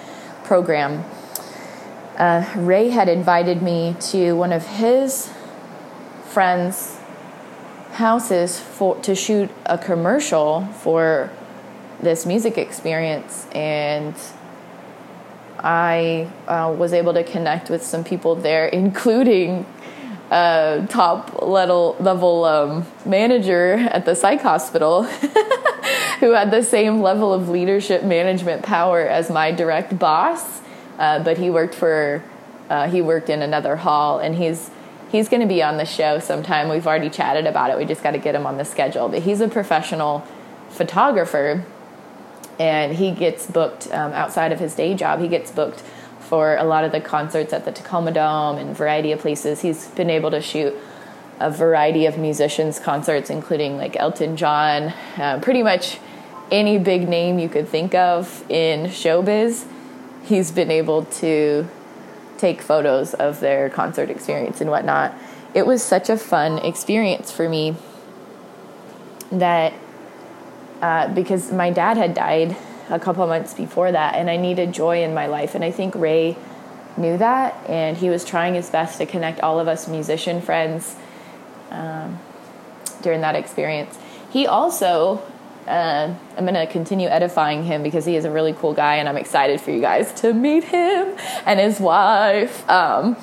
program. 0.44 1.04
Uh, 2.16 2.44
Ray 2.56 2.90
had 2.90 3.08
invited 3.08 3.62
me 3.62 3.96
to 4.00 4.32
one 4.32 4.52
of 4.52 4.66
his 4.66 5.30
friends' 6.24 6.98
houses 7.92 8.58
for 8.58 8.96
to 9.00 9.14
shoot 9.14 9.50
a 9.66 9.76
commercial 9.76 10.66
for 10.80 11.30
this 12.00 12.24
music 12.24 12.56
experience 12.56 13.46
and 13.52 14.14
I 15.62 16.30
uh, 16.48 16.74
was 16.76 16.92
able 16.92 17.12
to 17.14 17.24
connect 17.24 17.70
with 17.70 17.82
some 17.82 18.04
people 18.04 18.34
there, 18.34 18.66
including 18.82 19.66
a 20.30 20.86
top 20.88 21.42
level 21.42 21.96
level 21.98 22.44
um, 22.44 22.86
manager 23.04 23.74
at 23.74 24.04
the 24.04 24.14
psych 24.14 24.40
hospital, 24.40 25.02
who 26.20 26.32
had 26.32 26.50
the 26.50 26.62
same 26.62 27.00
level 27.00 27.34
of 27.34 27.48
leadership 27.48 28.04
management 28.04 28.62
power 28.62 29.00
as 29.00 29.30
my 29.30 29.50
direct 29.50 29.98
boss, 29.98 30.60
uh, 30.98 31.22
but 31.22 31.38
he 31.38 31.50
worked 31.50 31.74
for 31.74 32.22
uh, 32.68 32.88
he 32.88 33.02
worked 33.02 33.28
in 33.28 33.42
another 33.42 33.76
hall, 33.76 34.20
and 34.20 34.36
he's 34.36 34.70
he's 35.10 35.28
going 35.28 35.42
to 35.42 35.48
be 35.48 35.62
on 35.62 35.76
the 35.76 35.84
show 35.84 36.20
sometime. 36.20 36.68
We've 36.68 36.86
already 36.86 37.10
chatted 37.10 37.46
about 37.46 37.70
it. 37.70 37.76
We 37.76 37.84
just 37.84 38.02
got 38.02 38.12
to 38.12 38.18
get 38.18 38.34
him 38.34 38.46
on 38.46 38.56
the 38.56 38.64
schedule. 38.64 39.08
But 39.08 39.22
he's 39.22 39.40
a 39.40 39.48
professional 39.48 40.24
photographer, 40.68 41.64
and 42.60 42.94
he 42.94 43.10
gets 43.10 43.46
booked 43.46 43.92
um, 43.92 44.12
outside 44.12 44.52
of 44.52 44.60
his 44.60 44.74
day 44.76 44.94
job. 44.94 45.20
He 45.20 45.26
gets 45.26 45.50
booked 45.50 45.82
for 46.30 46.54
a 46.54 46.62
lot 46.62 46.84
of 46.84 46.92
the 46.92 47.00
concerts 47.00 47.52
at 47.52 47.64
the 47.64 47.72
Tacoma 47.72 48.12
Dome 48.12 48.56
and 48.56 48.76
variety 48.76 49.10
of 49.10 49.18
places. 49.18 49.62
He's 49.62 49.88
been 49.88 50.08
able 50.08 50.30
to 50.30 50.40
shoot 50.40 50.72
a 51.40 51.50
variety 51.50 52.06
of 52.06 52.16
musicians' 52.18 52.78
concerts, 52.78 53.30
including 53.30 53.76
like 53.76 53.96
Elton 53.96 54.36
John, 54.36 54.94
uh, 55.16 55.40
pretty 55.42 55.64
much 55.64 55.98
any 56.52 56.78
big 56.78 57.08
name 57.08 57.40
you 57.40 57.48
could 57.48 57.66
think 57.66 57.96
of 57.96 58.44
in 58.48 58.86
showbiz. 58.86 59.66
He's 60.22 60.52
been 60.52 60.70
able 60.70 61.06
to 61.06 61.66
take 62.38 62.62
photos 62.62 63.12
of 63.12 63.40
their 63.40 63.68
concert 63.68 64.08
experience 64.08 64.60
and 64.60 64.70
whatnot. 64.70 65.12
It 65.52 65.66
was 65.66 65.82
such 65.82 66.08
a 66.08 66.16
fun 66.16 66.58
experience 66.58 67.32
for 67.32 67.48
me 67.48 67.74
that 69.32 69.72
uh, 70.80 71.12
because 71.12 71.50
my 71.50 71.72
dad 71.72 71.96
had 71.96 72.14
died 72.14 72.56
a 72.90 72.98
couple 72.98 73.26
months 73.26 73.54
before 73.54 73.92
that, 73.92 74.16
and 74.16 74.28
I 74.28 74.36
needed 74.36 74.72
joy 74.72 75.02
in 75.02 75.14
my 75.14 75.26
life. 75.26 75.54
And 75.54 75.64
I 75.64 75.70
think 75.70 75.94
Ray 75.94 76.36
knew 76.96 77.16
that, 77.18 77.54
and 77.68 77.96
he 77.96 78.10
was 78.10 78.24
trying 78.24 78.54
his 78.54 78.68
best 78.68 78.98
to 78.98 79.06
connect 79.06 79.40
all 79.40 79.60
of 79.60 79.68
us 79.68 79.88
musician 79.88 80.42
friends 80.42 80.96
um, 81.70 82.18
during 83.02 83.20
that 83.20 83.36
experience. 83.36 83.98
He 84.30 84.46
also 84.46 85.22
uh, 85.66 86.12
I'm 86.36 86.44
going 86.44 86.54
to 86.54 86.66
continue 86.66 87.08
edifying 87.08 87.64
him 87.64 87.82
because 87.82 88.04
he 88.04 88.16
is 88.16 88.24
a 88.24 88.30
really 88.30 88.52
cool 88.52 88.74
guy, 88.74 88.96
and 88.96 89.08
I'm 89.08 89.16
excited 89.16 89.60
for 89.60 89.70
you 89.70 89.80
guys 89.80 90.12
to 90.20 90.32
meet 90.32 90.64
him 90.64 91.16
and 91.46 91.60
his 91.60 91.78
wife, 91.78 92.68
um, 92.68 93.16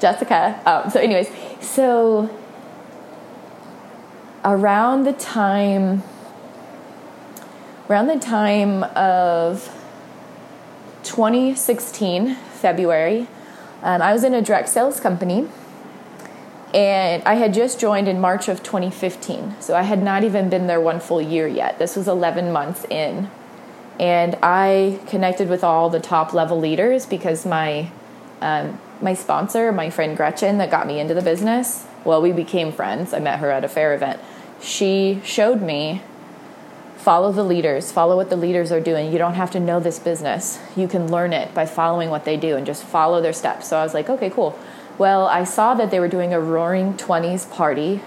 Jessica. 0.00 0.60
Um, 0.64 0.90
so, 0.90 1.00
anyways, 1.00 1.30
so 1.60 2.30
around 4.44 5.04
the 5.04 5.12
time, 5.12 6.02
around 7.88 8.06
the 8.06 8.18
time 8.18 8.82
of 8.94 9.70
2016 11.02 12.34
February, 12.34 13.26
um, 13.82 14.00
I 14.00 14.12
was 14.12 14.24
in 14.24 14.32
a 14.34 14.40
direct 14.40 14.68
sales 14.68 15.00
company 15.00 15.48
and 16.72 17.22
I 17.24 17.34
had 17.34 17.54
just 17.54 17.78
joined 17.78 18.08
in 18.08 18.20
March 18.20 18.48
of 18.48 18.62
2015. 18.62 19.56
So 19.60 19.76
I 19.76 19.82
had 19.82 20.02
not 20.02 20.24
even 20.24 20.48
been 20.48 20.66
there 20.66 20.80
one 20.80 20.98
full 20.98 21.22
year 21.22 21.46
yet. 21.46 21.78
This 21.78 21.94
was 21.94 22.08
11 22.08 22.52
months 22.52 22.84
in. 22.90 23.30
And 24.00 24.36
I 24.42 24.98
connected 25.06 25.48
with 25.48 25.62
all 25.62 25.88
the 25.88 26.00
top 26.00 26.32
level 26.32 26.58
leaders 26.58 27.06
because 27.06 27.46
my 27.46 27.92
um, 28.40 28.78
my 29.00 29.14
sponsor, 29.14 29.72
my 29.72 29.88
friend 29.90 30.16
Gretchen, 30.16 30.58
that 30.58 30.70
got 30.70 30.86
me 30.86 30.98
into 30.98 31.14
the 31.14 31.22
business. 31.22 31.86
Well, 32.04 32.20
we 32.20 32.32
became 32.32 32.72
friends. 32.72 33.14
I 33.14 33.20
met 33.20 33.38
her 33.38 33.50
at 33.50 33.64
a 33.64 33.68
fair 33.68 33.94
event. 33.94 34.20
She 34.60 35.20
showed 35.24 35.62
me 35.62 36.02
follow 37.04 37.30
the 37.30 37.44
leaders, 37.44 37.92
follow 37.92 38.16
what 38.16 38.30
the 38.30 38.36
leaders 38.36 38.72
are 38.72 38.80
doing. 38.80 39.12
You 39.12 39.18
don't 39.18 39.34
have 39.34 39.50
to 39.50 39.60
know 39.60 39.78
this 39.78 39.98
business. 39.98 40.58
You 40.74 40.88
can 40.88 41.12
learn 41.12 41.34
it 41.34 41.52
by 41.52 41.66
following 41.66 42.08
what 42.08 42.24
they 42.24 42.38
do 42.38 42.56
and 42.56 42.64
just 42.64 42.82
follow 42.82 43.20
their 43.20 43.34
steps. 43.34 43.68
So 43.68 43.76
I 43.76 43.82
was 43.82 43.92
like, 43.92 44.08
okay, 44.08 44.30
cool. 44.30 44.58
Well, 44.96 45.26
I 45.26 45.44
saw 45.44 45.74
that 45.74 45.90
they 45.90 46.00
were 46.00 46.08
doing 46.08 46.32
a 46.32 46.40
roaring 46.40 46.94
20s 46.94 47.50
party 47.50 48.00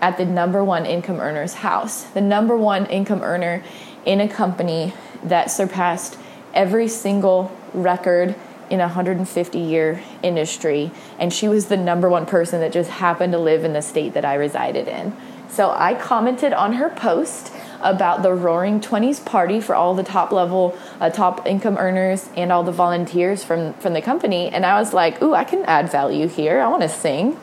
at 0.00 0.16
the 0.16 0.24
number 0.24 0.64
one 0.64 0.86
income 0.86 1.20
earner's 1.20 1.54
house. 1.54 2.02
The 2.02 2.20
number 2.20 2.56
one 2.56 2.86
income 2.86 3.22
earner 3.22 3.62
in 4.04 4.20
a 4.20 4.28
company 4.28 4.92
that 5.22 5.52
surpassed 5.52 6.18
every 6.52 6.88
single 6.88 7.56
record 7.72 8.34
in 8.70 8.80
a 8.80 8.86
150 8.86 9.58
year 9.60 10.02
industry. 10.24 10.90
And 11.16 11.32
she 11.32 11.46
was 11.46 11.66
the 11.66 11.76
number 11.76 12.08
one 12.08 12.26
person 12.26 12.58
that 12.58 12.72
just 12.72 12.90
happened 12.90 13.34
to 13.34 13.38
live 13.38 13.62
in 13.62 13.72
the 13.72 13.82
state 13.82 14.14
that 14.14 14.24
I 14.24 14.34
resided 14.34 14.88
in. 14.88 15.16
So 15.48 15.70
I 15.70 15.94
commented 15.94 16.52
on 16.52 16.72
her 16.72 16.88
post 16.88 17.52
about 17.82 18.22
the 18.22 18.32
Roaring 18.32 18.80
Twenties 18.80 19.20
party 19.20 19.60
for 19.60 19.74
all 19.74 19.94
the 19.94 20.02
top 20.02 20.32
level, 20.32 20.76
uh, 21.00 21.10
top 21.10 21.46
income 21.46 21.76
earners 21.78 22.28
and 22.36 22.52
all 22.52 22.62
the 22.62 22.72
volunteers 22.72 23.44
from 23.44 23.74
from 23.74 23.92
the 23.92 24.02
company. 24.02 24.48
And 24.48 24.64
I 24.64 24.78
was 24.78 24.92
like, 24.92 25.22
"Ooh, 25.22 25.34
I 25.34 25.44
can 25.44 25.64
add 25.64 25.90
value 25.90 26.28
here. 26.28 26.60
I 26.60 26.68
want 26.68 26.82
to 26.82 26.88
sing." 26.88 27.36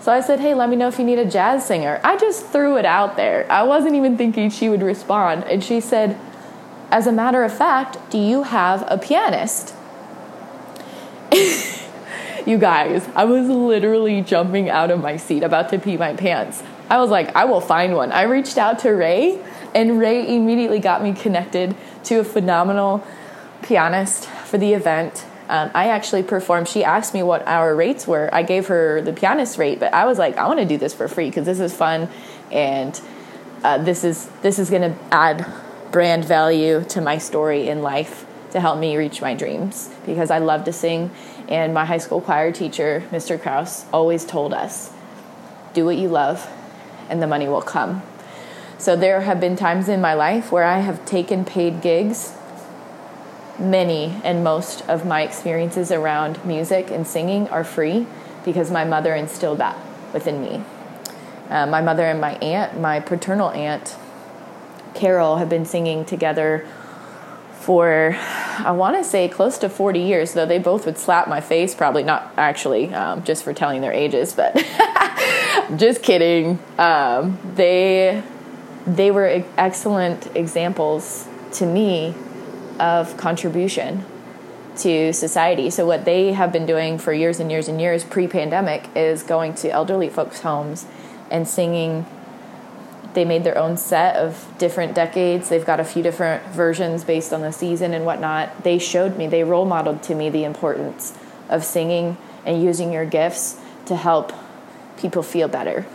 So 0.00 0.12
I 0.12 0.20
said, 0.20 0.40
"Hey, 0.40 0.54
let 0.54 0.68
me 0.68 0.76
know 0.76 0.88
if 0.88 0.98
you 0.98 1.04
need 1.04 1.18
a 1.18 1.24
jazz 1.24 1.64
singer." 1.64 2.00
I 2.04 2.16
just 2.16 2.46
threw 2.46 2.76
it 2.76 2.84
out 2.84 3.16
there. 3.16 3.46
I 3.50 3.62
wasn't 3.62 3.94
even 3.94 4.16
thinking 4.16 4.50
she 4.50 4.68
would 4.68 4.82
respond, 4.82 5.44
and 5.44 5.62
she 5.64 5.80
said, 5.80 6.16
"As 6.90 7.06
a 7.06 7.12
matter 7.12 7.42
of 7.42 7.52
fact, 7.52 7.98
do 8.10 8.18
you 8.18 8.42
have 8.42 8.84
a 8.88 8.98
pianist?" 8.98 9.74
you 12.46 12.58
guys, 12.58 13.08
I 13.14 13.24
was 13.24 13.48
literally 13.48 14.20
jumping 14.20 14.68
out 14.68 14.90
of 14.90 15.00
my 15.00 15.16
seat, 15.16 15.42
about 15.42 15.70
to 15.70 15.78
pee 15.78 15.96
my 15.96 16.14
pants. 16.14 16.62
I 16.90 16.98
was 16.98 17.10
like, 17.10 17.34
I 17.34 17.44
will 17.46 17.60
find 17.60 17.94
one. 17.94 18.12
I 18.12 18.22
reached 18.22 18.58
out 18.58 18.78
to 18.80 18.90
Ray 18.90 19.40
and 19.74 19.98
Ray 19.98 20.34
immediately 20.34 20.78
got 20.78 21.02
me 21.02 21.12
connected 21.12 21.74
to 22.04 22.20
a 22.20 22.24
phenomenal 22.24 23.04
pianist 23.62 24.26
for 24.26 24.56
the 24.56 24.72
event. 24.72 25.26
Um, 25.48 25.70
I 25.74 25.88
actually 25.88 26.22
performed. 26.22 26.68
She 26.68 26.84
asked 26.84 27.12
me 27.12 27.22
what 27.22 27.46
our 27.46 27.74
rates 27.74 28.06
were. 28.06 28.30
I 28.32 28.42
gave 28.42 28.68
her 28.68 29.02
the 29.02 29.12
pianist 29.12 29.58
rate, 29.58 29.80
but 29.80 29.92
I 29.92 30.06
was 30.06 30.18
like, 30.18 30.36
I 30.36 30.46
want 30.46 30.60
to 30.60 30.66
do 30.66 30.78
this 30.78 30.94
for 30.94 31.08
free 31.08 31.28
because 31.28 31.44
this 31.44 31.60
is 31.60 31.74
fun, 31.74 32.08
and 32.50 32.98
uh, 33.62 33.78
this 33.78 34.04
is 34.04 34.26
this 34.42 34.58
is 34.58 34.70
going 34.70 34.82
to 34.82 34.98
add 35.10 35.46
brand 35.90 36.24
value 36.24 36.82
to 36.84 37.00
my 37.00 37.18
story 37.18 37.68
in 37.68 37.82
life 37.82 38.26
to 38.52 38.60
help 38.60 38.78
me 38.78 38.96
reach 38.96 39.20
my 39.20 39.34
dreams 39.34 39.90
because 40.06 40.30
I 40.30 40.38
love 40.38 40.64
to 40.64 40.72
sing. 40.72 41.10
And 41.48 41.74
my 41.74 41.84
high 41.84 41.98
school 41.98 42.22
choir 42.22 42.52
teacher, 42.52 43.04
Mr. 43.10 43.40
Kraus, 43.40 43.84
always 43.92 44.24
told 44.24 44.54
us, 44.54 44.92
"Do 45.74 45.84
what 45.84 45.96
you 45.96 46.08
love, 46.08 46.48
and 47.10 47.20
the 47.20 47.26
money 47.26 47.48
will 47.48 47.62
come." 47.62 48.02
So 48.84 48.96
there 48.96 49.22
have 49.22 49.40
been 49.40 49.56
times 49.56 49.88
in 49.88 50.02
my 50.02 50.12
life 50.12 50.52
where 50.52 50.64
I 50.64 50.80
have 50.80 51.06
taken 51.06 51.46
paid 51.46 51.80
gigs. 51.80 52.34
Many 53.58 54.20
and 54.22 54.44
most 54.44 54.86
of 54.90 55.06
my 55.06 55.22
experiences 55.22 55.90
around 55.90 56.44
music 56.44 56.90
and 56.90 57.06
singing 57.06 57.48
are 57.48 57.64
free 57.64 58.06
because 58.44 58.70
my 58.70 58.84
mother 58.84 59.14
instilled 59.14 59.56
that 59.56 59.78
within 60.12 60.42
me. 60.42 60.62
Uh, 61.48 61.66
my 61.66 61.80
mother 61.80 62.02
and 62.02 62.20
my 62.20 62.34
aunt, 62.40 62.78
my 62.78 63.00
paternal 63.00 63.48
aunt, 63.52 63.96
Carol, 64.92 65.38
have 65.38 65.48
been 65.48 65.64
singing 65.64 66.04
together 66.04 66.68
for 67.52 68.18
I 68.58 68.72
want 68.72 68.98
to 68.98 69.04
say 69.04 69.30
close 69.30 69.56
to 69.58 69.70
40 69.70 70.00
years, 70.00 70.34
though 70.34 70.44
they 70.44 70.58
both 70.58 70.84
would 70.84 70.98
slap 70.98 71.26
my 71.26 71.40
face, 71.40 71.74
probably 71.74 72.02
not 72.02 72.34
actually, 72.36 72.92
um, 72.92 73.24
just 73.24 73.44
for 73.44 73.54
telling 73.54 73.80
their 73.80 73.94
ages, 73.94 74.34
but 74.34 74.54
just 75.76 76.02
kidding. 76.02 76.58
Um, 76.76 77.38
they 77.54 78.22
they 78.86 79.10
were 79.10 79.44
excellent 79.56 80.34
examples 80.36 81.26
to 81.52 81.66
me 81.66 82.14
of 82.78 83.16
contribution 83.16 84.04
to 84.76 85.12
society. 85.12 85.70
So, 85.70 85.86
what 85.86 86.04
they 86.04 86.32
have 86.32 86.52
been 86.52 86.66
doing 86.66 86.98
for 86.98 87.12
years 87.12 87.40
and 87.40 87.50
years 87.50 87.68
and 87.68 87.80
years 87.80 88.04
pre 88.04 88.26
pandemic 88.26 88.88
is 88.94 89.22
going 89.22 89.54
to 89.54 89.70
elderly 89.70 90.08
folks' 90.08 90.40
homes 90.40 90.86
and 91.30 91.46
singing. 91.46 92.06
They 93.14 93.24
made 93.24 93.44
their 93.44 93.56
own 93.56 93.76
set 93.76 94.16
of 94.16 94.52
different 94.58 94.92
decades. 94.92 95.48
They've 95.48 95.64
got 95.64 95.78
a 95.78 95.84
few 95.84 96.02
different 96.02 96.44
versions 96.46 97.04
based 97.04 97.32
on 97.32 97.42
the 97.42 97.52
season 97.52 97.94
and 97.94 98.04
whatnot. 98.04 98.64
They 98.64 98.80
showed 98.80 99.16
me, 99.16 99.28
they 99.28 99.44
role 99.44 99.64
modeled 99.64 100.02
to 100.04 100.16
me 100.16 100.30
the 100.30 100.42
importance 100.42 101.16
of 101.48 101.64
singing 101.64 102.16
and 102.44 102.60
using 102.60 102.92
your 102.92 103.04
gifts 103.04 103.56
to 103.86 103.94
help 103.94 104.32
people 104.96 105.22
feel 105.22 105.46
better 105.46 105.86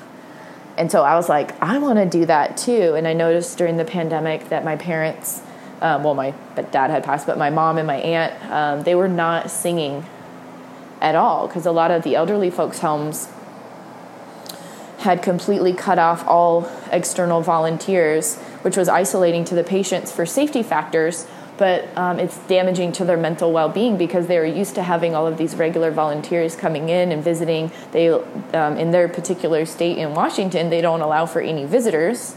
and 0.78 0.92
so 0.92 1.04
I 1.04 1.16
was 1.16 1.28
like, 1.28 1.62
I 1.62 1.78
want 1.78 2.00
to 2.00 2.06
do 2.06 2.26
that 2.26 2.58
too. 2.58 2.94
And 2.96 3.08
I 3.08 3.14
noticed 3.14 3.58
during 3.58 3.78
the 3.78 3.86
pandemic 3.86 4.50
that 4.50 4.64
my 4.64 4.76
parents, 4.76 5.42
um, 5.82 6.04
well, 6.04 6.16
my 6.16 6.34
dad 6.72 6.90
had 6.90 7.04
passed, 7.04 7.28
but 7.28 7.38
my 7.38 7.50
mom 7.50 7.78
and 7.78 7.86
my 7.86 7.98
aunt, 7.98 8.52
um, 8.52 8.84
they 8.84 8.96
were 8.96 9.10
not 9.10 9.52
singing 9.52 10.06
at 11.02 11.16
all 11.16 11.48
because 11.48 11.66
a 11.66 11.72
lot 11.72 11.92
of 11.92 12.04
the 12.04 12.16
elderly 12.16 12.50
folks' 12.50 12.80
homes 12.80 13.30
had 15.00 15.24
completely 15.24 15.74
cut 15.74 15.98
off 15.98 16.28
all 16.28 16.70
external 16.92 17.42
volunteers, 17.42 18.38
which 18.62 18.76
was 18.76 18.90
isolating 18.90 19.46
to 19.46 19.56
the 19.56 19.64
patients 19.64 20.12
for 20.12 20.26
safety 20.26 20.62
factors, 20.62 21.26
but 21.60 21.86
um, 21.98 22.20
it's 22.20 22.38
damaging 22.48 22.94
to 22.94 23.04
their 23.04 23.18
mental 23.18 23.52
well-being 23.52 23.98
because 23.98 24.28
they're 24.28 24.46
used 24.46 24.76
to 24.76 24.82
having 24.82 25.14
all 25.14 25.28
of 25.28 25.38
these 25.38 25.56
regular 25.56 25.92
volunteers 25.92 26.56
coming 26.56 26.88
in 26.88 27.12
and 27.12 27.22
visiting. 27.22 27.70
They, 27.92 28.10
um, 28.10 28.78
in 28.78 28.92
their 28.92 29.10
particular 29.10 29.66
state 29.66 29.98
in 29.98 30.14
Washington, 30.14 30.70
they 30.70 30.80
don't 30.80 31.02
allow 31.02 31.26
for 31.26 31.42
any 31.42 31.66
visitors. 31.66 32.34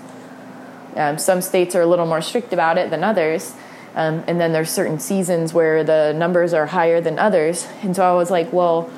Um, 0.96 1.18
some 1.18 1.40
states 1.40 1.76
are 1.76 1.82
a 1.82 1.86
little 1.86 2.04
more 2.04 2.20
strict 2.20 2.52
about 2.52 2.78
it 2.78 2.90
than 2.90 3.04
others. 3.04 3.54
Um, 3.94 4.24
and 4.26 4.40
then 4.40 4.52
there's 4.52 4.70
certain 4.70 4.98
seasons 4.98 5.54
where 5.54 5.84
the 5.84 6.12
numbers 6.12 6.52
are 6.52 6.66
higher 6.66 7.00
than 7.00 7.20
others. 7.20 7.68
And 7.82 7.94
so 7.94 8.02
I 8.02 8.14
was 8.14 8.28
like, 8.28 8.52
well, 8.52 8.90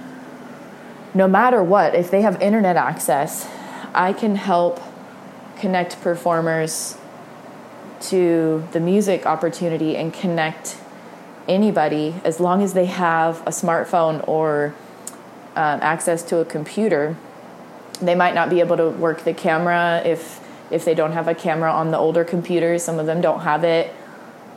no 1.13 1.29
matter 1.29 1.63
what, 1.63 1.95
if 1.95 2.11
they 2.11 2.23
have 2.23 2.41
internet 2.41 2.77
access, 2.79 3.47
I 3.95 4.15
can 4.15 4.37
help 4.37 4.81
connect 5.57 6.01
performers 6.01 6.97
to 8.11 8.67
the 8.73 8.81
music 8.81 9.27
opportunity 9.27 9.97
and 9.97 10.13
connect 10.13 10.77
anybody 11.49 12.15
as 12.25 12.41
long 12.41 12.63
as 12.63 12.75
they 12.75 12.87
have 12.87 13.41
a 13.43 13.51
smartphone 13.51 14.27
or 14.29 14.75
um, 15.57 15.81
access 15.83 16.23
to 16.25 16.39
a 16.39 16.45
computer. 16.45 17.17
They 18.01 18.15
might 18.15 18.35
not 18.35 18.51
be 18.51 18.61
able 18.61 18.77
to 18.77 18.91
work 18.91 19.25
the 19.25 19.35
camera 19.35 20.03
if 20.05 20.41
if 20.71 20.85
they 20.85 20.95
don't 20.95 21.13
have 21.13 21.29
a 21.29 21.35
camera 21.35 21.71
on 21.71 21.91
the 21.91 21.99
older 21.99 22.25
computers. 22.25 22.83
Some 22.83 22.99
of 22.99 23.07
them 23.07 23.21
don't 23.21 23.41
have 23.41 23.65
it, 23.65 23.95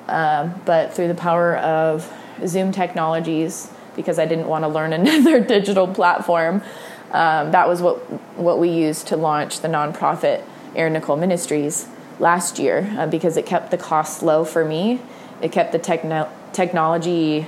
um, 0.07 0.59
but 0.65 0.93
through 0.93 1.09
the 1.09 1.15
power 1.15 1.57
of 1.57 2.11
Zoom 2.45 2.71
technologies, 2.71 3.69
because 3.95 4.17
I 4.17 4.25
didn't 4.25 4.47
want 4.47 4.63
to 4.63 4.69
learn 4.69 4.93
another 5.01 5.39
digital 5.39 5.87
platform, 5.87 6.63
um, 7.11 7.51
that 7.51 7.67
was 7.67 7.81
what 7.81 7.97
what 8.37 8.59
we 8.59 8.69
used 8.69 9.07
to 9.07 9.17
launch 9.17 9.59
the 9.59 9.67
nonprofit 9.67 10.43
Erin 10.75 10.93
Nicole 10.93 11.17
Ministries 11.17 11.87
last 12.19 12.59
year 12.59 12.93
uh, 12.97 13.07
because 13.07 13.37
it 13.37 13.45
kept 13.45 13.71
the 13.71 13.77
costs 13.77 14.21
low 14.21 14.43
for 14.43 14.65
me. 14.65 15.01
It 15.41 15.51
kept 15.51 15.71
the 15.71 15.79
techno- 15.79 16.29
technology 16.53 17.47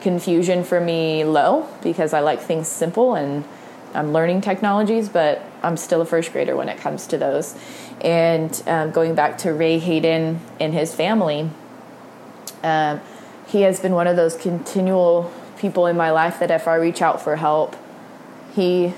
confusion 0.00 0.64
for 0.64 0.80
me 0.80 1.24
low 1.24 1.68
because 1.82 2.14
I 2.14 2.20
like 2.20 2.40
things 2.40 2.68
simple 2.68 3.14
and 3.14 3.44
I'm 3.94 4.12
learning 4.12 4.40
technologies, 4.40 5.08
but 5.08 5.42
I'm 5.62 5.76
still 5.76 6.00
a 6.00 6.06
first 6.06 6.32
grader 6.32 6.56
when 6.56 6.68
it 6.68 6.78
comes 6.78 7.06
to 7.08 7.18
those. 7.18 7.56
And 8.00 8.62
um, 8.66 8.92
going 8.92 9.14
back 9.14 9.38
to 9.38 9.52
Ray 9.52 9.78
Hayden 9.78 10.40
and 10.58 10.72
his 10.72 10.94
family, 10.94 11.50
um, 12.62 13.00
he 13.46 13.62
has 13.62 13.80
been 13.80 13.92
one 13.92 14.06
of 14.06 14.16
those 14.16 14.36
continual 14.36 15.32
people 15.58 15.86
in 15.86 15.96
my 15.96 16.10
life 16.10 16.38
that 16.38 16.50
if 16.50 16.68
I 16.68 16.76
reach 16.76 17.02
out 17.02 17.20
for 17.20 17.36
help, 17.36 17.76
he 18.54 18.94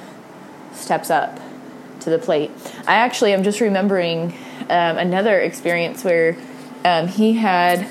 steps 0.73 1.11
up 1.11 1.41
to 2.01 2.11
the 2.11 2.19
plate. 2.19 2.51
I 2.87 2.95
actually 2.95 3.33
am 3.33 3.43
just 3.43 3.61
remembering 3.61 4.35
um, 4.71 4.99
another 4.99 5.39
experience 5.41 6.05
where 6.05 6.37
um, 6.85 7.09
he 7.09 7.35
had 7.35 7.87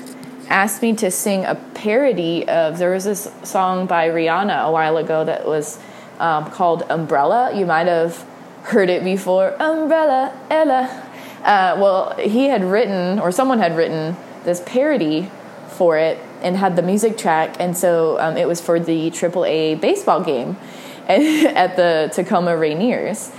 asked 0.48 0.82
me 0.82 0.94
to 0.96 1.10
sing 1.10 1.44
a 1.44 1.54
parody 1.74 2.46
of 2.48 2.78
there 2.78 2.92
was 2.92 3.04
this 3.04 3.30
song 3.42 3.86
by 3.86 4.08
Rihanna 4.08 4.66
a 4.66 4.70
while 4.70 4.96
ago 4.96 5.24
that 5.24 5.46
was 5.46 5.78
um, 6.18 6.50
called 6.50 6.82
Umbrella. 6.90 7.52
You 7.54 7.66
might 7.66 7.86
have 7.86 8.26
heard 8.64 8.90
it 8.90 9.04
before. 9.04 9.54
Umbrella, 9.60 10.38
Ella. 10.50 11.08
Uh, 11.42 11.76
well, 11.80 12.16
he 12.18 12.46
had 12.46 12.64
written, 12.64 13.18
or 13.18 13.32
someone 13.32 13.58
had 13.58 13.76
written, 13.76 14.16
this 14.44 14.60
parody 14.66 15.30
for 15.68 15.96
it 15.96 16.18
and 16.42 16.56
had 16.56 16.76
the 16.76 16.82
music 16.82 17.16
track, 17.16 17.56
and 17.60 17.76
so 17.76 18.18
um, 18.20 18.36
it 18.36 18.46
was 18.46 18.60
for 18.60 18.80
the 18.80 19.10
AAA 19.10 19.80
baseball 19.80 20.22
game 20.22 20.56
at 21.08 21.76
the 21.76 22.10
Tacoma 22.12 22.50
Rainiers 22.50 23.32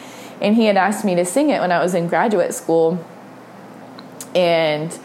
and 0.44 0.58
he 0.58 0.66
had 0.66 0.78
asked 0.78 1.06
me 1.06 1.16
to 1.16 1.25
sing 1.25 1.50
it 1.50 1.62
when 1.62 1.72
I 1.72 1.82
was 1.82 1.94
in 1.96 2.08
graduate 2.08 2.54
school, 2.54 3.04
and 4.36 4.98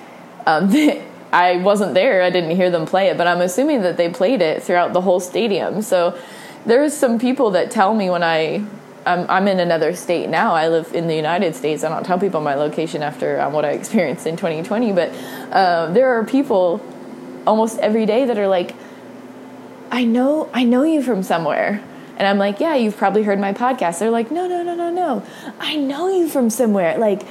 um, 0.46 0.72
I 1.32 1.56
wasn't 1.58 1.94
there. 1.94 2.22
I 2.22 2.30
didn't 2.30 2.56
hear 2.56 2.70
them 2.70 2.86
play 2.86 3.08
it, 3.08 3.18
but 3.18 3.26
I'm 3.26 3.40
assuming 3.40 3.82
that 3.82 3.96
they 3.96 4.08
played 4.08 4.40
it 4.40 4.62
throughout 4.62 4.92
the 4.92 5.02
whole 5.02 5.20
stadium. 5.20 5.82
So 5.82 6.18
there's 6.64 6.94
some 6.94 7.18
people 7.18 7.50
that 7.52 7.70
tell 7.70 7.94
me 7.94 8.10
when 8.10 8.22
I 8.22 8.64
I'm, 9.06 9.26
I'm 9.30 9.48
in 9.48 9.58
another 9.58 9.94
state 9.94 10.28
now. 10.28 10.54
I 10.54 10.68
live 10.68 10.92
in 10.92 11.06
the 11.06 11.16
United 11.16 11.54
States. 11.54 11.82
I 11.82 11.88
don't 11.88 12.04
tell 12.04 12.18
people 12.18 12.42
my 12.42 12.54
location 12.54 13.02
after 13.02 13.40
um, 13.40 13.54
what 13.54 13.64
I 13.64 13.70
experienced 13.70 14.26
in 14.26 14.36
2020, 14.36 14.92
but 14.92 15.10
uh, 15.50 15.90
there 15.92 16.18
are 16.18 16.24
people 16.24 16.82
almost 17.46 17.78
every 17.78 18.04
day 18.04 18.26
that 18.26 18.36
are 18.36 18.48
like, 18.48 18.74
I 19.90 20.04
know 20.04 20.50
I 20.52 20.64
know 20.64 20.82
you 20.82 21.02
from 21.02 21.22
somewhere. 21.22 21.82
And 22.18 22.26
I'm 22.26 22.36
like, 22.36 22.58
yeah, 22.60 22.74
you've 22.74 22.96
probably 22.96 23.22
heard 23.22 23.38
my 23.38 23.52
podcast. 23.54 24.00
They're 24.00 24.10
like, 24.10 24.30
no, 24.30 24.48
no, 24.48 24.62
no, 24.62 24.74
no, 24.74 24.90
no. 24.90 25.24
I 25.60 25.76
know 25.76 26.08
you 26.08 26.28
from 26.28 26.50
somewhere. 26.50 26.98
Like, 26.98 27.22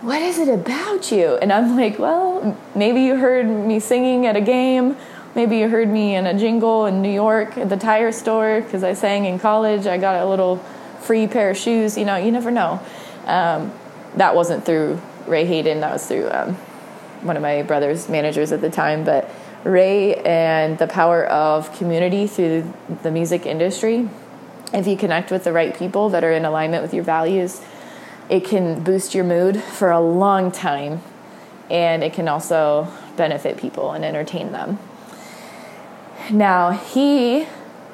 what 0.00 0.22
is 0.22 0.38
it 0.38 0.48
about 0.48 1.10
you? 1.10 1.36
And 1.36 1.52
I'm 1.52 1.76
like, 1.76 1.98
well, 1.98 2.56
maybe 2.74 3.02
you 3.02 3.16
heard 3.16 3.46
me 3.46 3.80
singing 3.80 4.26
at 4.26 4.36
a 4.36 4.40
game. 4.40 4.96
Maybe 5.34 5.58
you 5.58 5.68
heard 5.68 5.88
me 5.88 6.14
in 6.14 6.26
a 6.26 6.38
jingle 6.38 6.86
in 6.86 7.02
New 7.02 7.10
York 7.10 7.58
at 7.58 7.68
the 7.68 7.76
tire 7.76 8.12
store 8.12 8.60
because 8.60 8.84
I 8.84 8.92
sang 8.92 9.24
in 9.24 9.38
college. 9.38 9.86
I 9.86 9.98
got 9.98 10.22
a 10.22 10.26
little 10.26 10.58
free 11.00 11.26
pair 11.26 11.50
of 11.50 11.56
shoes. 11.56 11.98
You 11.98 12.04
know, 12.04 12.16
you 12.16 12.30
never 12.30 12.50
know. 12.50 12.80
Um, 13.26 13.72
that 14.16 14.34
wasn't 14.34 14.64
through 14.64 15.00
Ray 15.26 15.44
Hayden. 15.44 15.80
That 15.80 15.92
was 15.92 16.06
through 16.06 16.30
um, 16.30 16.54
one 17.22 17.36
of 17.36 17.42
my 17.42 17.62
brother's 17.62 18.08
managers 18.08 18.52
at 18.52 18.60
the 18.60 18.70
time. 18.70 19.04
But 19.04 19.28
Ray 19.64 20.14
and 20.14 20.78
the 20.78 20.86
power 20.86 21.26
of 21.26 21.76
community 21.76 22.28
through 22.28 22.72
the 23.02 23.10
music 23.10 23.46
industry. 23.46 24.08
If 24.72 24.86
you 24.86 24.96
connect 24.96 25.30
with 25.30 25.44
the 25.44 25.52
right 25.52 25.76
people 25.76 26.08
that 26.10 26.22
are 26.22 26.32
in 26.32 26.44
alignment 26.44 26.82
with 26.82 26.94
your 26.94 27.04
values, 27.04 27.60
it 28.28 28.44
can 28.44 28.82
boost 28.82 29.14
your 29.14 29.24
mood 29.24 29.62
for 29.62 29.90
a 29.90 30.00
long 30.00 30.50
time 30.50 31.00
and 31.70 32.02
it 32.02 32.12
can 32.12 32.28
also 32.28 32.88
benefit 33.16 33.56
people 33.56 33.92
and 33.92 34.04
entertain 34.04 34.52
them. 34.52 34.78
Now, 36.30 36.70
he 36.70 37.46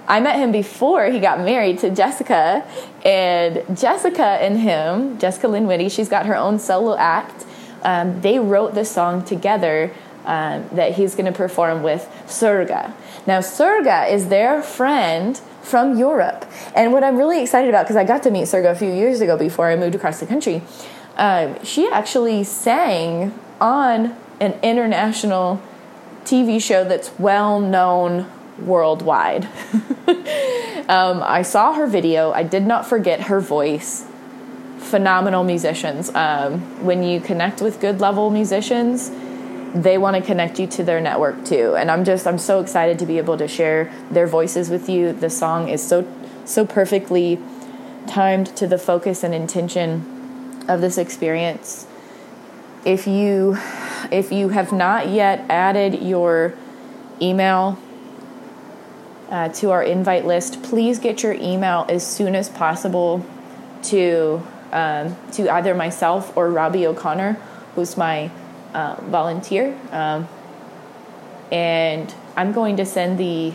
I 0.07 0.21
met 0.21 0.37
him 0.37 0.53
before 0.53 1.07
he 1.07 1.19
got 1.19 1.41
married 1.41 1.79
to 1.79 1.89
Jessica, 1.89 2.63
and 3.05 3.63
Jessica 3.77 4.23
and 4.23 4.59
him, 4.59 5.19
Jessica 5.19 5.49
Lynn 5.49 5.67
Whitty, 5.67 5.89
she's 5.89 6.11
got 6.11 6.27
her 6.27 6.37
own 6.37 6.59
solo 6.59 6.95
act. 6.97 7.47
Um, 7.83 8.21
they 8.21 8.39
wrote 8.39 8.75
the 8.75 8.85
song 8.85 9.25
together 9.25 9.93
um, 10.25 10.69
that 10.73 10.93
he's 10.93 11.15
going 11.15 11.27
to 11.27 11.37
perform 11.37 11.83
with 11.83 12.09
Surga. 12.27 12.95
Now, 13.27 13.41
Surga 13.41 14.11
is 14.11 14.29
their 14.29 14.63
friend 14.63 15.41
from 15.63 15.99
Europe. 15.99 16.45
And 16.75 16.93
what 16.93 17.03
I'm 17.03 17.17
really 17.17 17.43
excited 17.43 17.69
about, 17.69 17.85
because 17.85 17.97
I 17.97 18.05
got 18.05 18.23
to 18.25 18.31
meet 18.31 18.45
Surga 18.45 18.71
a 18.71 18.75
few 18.75 18.93
years 18.93 19.21
ago 19.21 19.37
before 19.37 19.69
I 19.69 19.77
moved 19.77 19.95
across 19.95 20.21
the 20.21 20.27
country, 20.27 20.63
um, 21.17 21.63
she 21.65 21.89
actually 21.89 22.45
sang 22.45 23.39
on 23.61 24.17
an 24.41 24.59
international 24.63 25.63
TV 26.25 26.61
show 26.61 26.85
that's 26.85 27.11
well 27.19 27.61
known 27.61 28.31
worldwide. 28.59 29.45
um, 30.89 31.23
I 31.23 31.43
saw 31.43 31.75
her 31.75 31.87
video, 31.87 32.33
I 32.33 32.43
did 32.43 32.67
not 32.67 32.87
forget 32.87 33.23
her 33.23 33.41
voice. 33.41 34.07
Phenomenal 34.79 35.45
musicians. 35.45 36.15
Um, 36.15 36.85
when 36.85 37.03
you 37.03 37.21
connect 37.21 37.63
with 37.63 37.81
good 37.81 38.01
level 38.01 38.31
musicians, 38.31 39.11
they 39.75 39.99
want 39.99 40.17
to 40.17 40.23
connect 40.23 40.61
you 40.61 40.67
to 40.69 40.85
their 40.85 41.01
network 41.01 41.45
too. 41.45 41.75
And 41.77 41.91
I'm 41.91 42.05
just 42.05 42.27
I'm 42.27 42.39
so 42.39 42.61
excited 42.61 42.99
to 43.01 43.07
be 43.07 43.19
able 43.19 43.37
to 43.39 43.49
share 43.49 43.93
their 44.11 44.27
voices 44.27 44.71
with 44.71 44.89
you. 44.89 45.13
The 45.13 45.29
song 45.29 45.69
is 45.69 45.87
so 45.87 46.07
so 46.45 46.65
perfectly 46.65 47.41
timed 48.07 48.55
to 48.57 48.67
the 48.67 48.79
focus 48.79 49.25
and 49.25 49.35
intention 49.35 50.63
of 50.69 50.81
this 50.81 50.97
experience. 50.97 51.87
If 52.85 53.07
you 53.07 53.59
if 54.13 54.31
you 54.31 54.51
have 54.51 54.73
not 54.73 55.09
yet 55.09 55.45
added 55.49 56.03
your 56.03 56.55
email 57.21 57.79
uh, 59.31 59.49
to 59.49 59.71
our 59.71 59.83
invite 59.83 60.25
list, 60.25 60.63
please 60.63 61.01
get 61.01 61.23
your 61.23 61.33
email 61.33 61.85
as 61.89 62.07
soon 62.07 62.37
as 62.37 62.49
possible 62.49 63.27
to 63.85 64.41
um, 64.71 65.17
to 65.33 65.53
either 65.53 65.75
myself 65.75 66.37
or 66.37 66.51
Robbie 66.51 66.87
O'Connor, 66.87 67.33
who's 67.75 67.97
my 67.97 68.31
uh, 68.75 68.97
volunteer. 69.03 69.79
Um, 69.91 70.29
and 71.51 72.13
I'm 72.37 72.53
going 72.53 72.77
to 72.77 72.85
send 72.85 73.19
the 73.19 73.55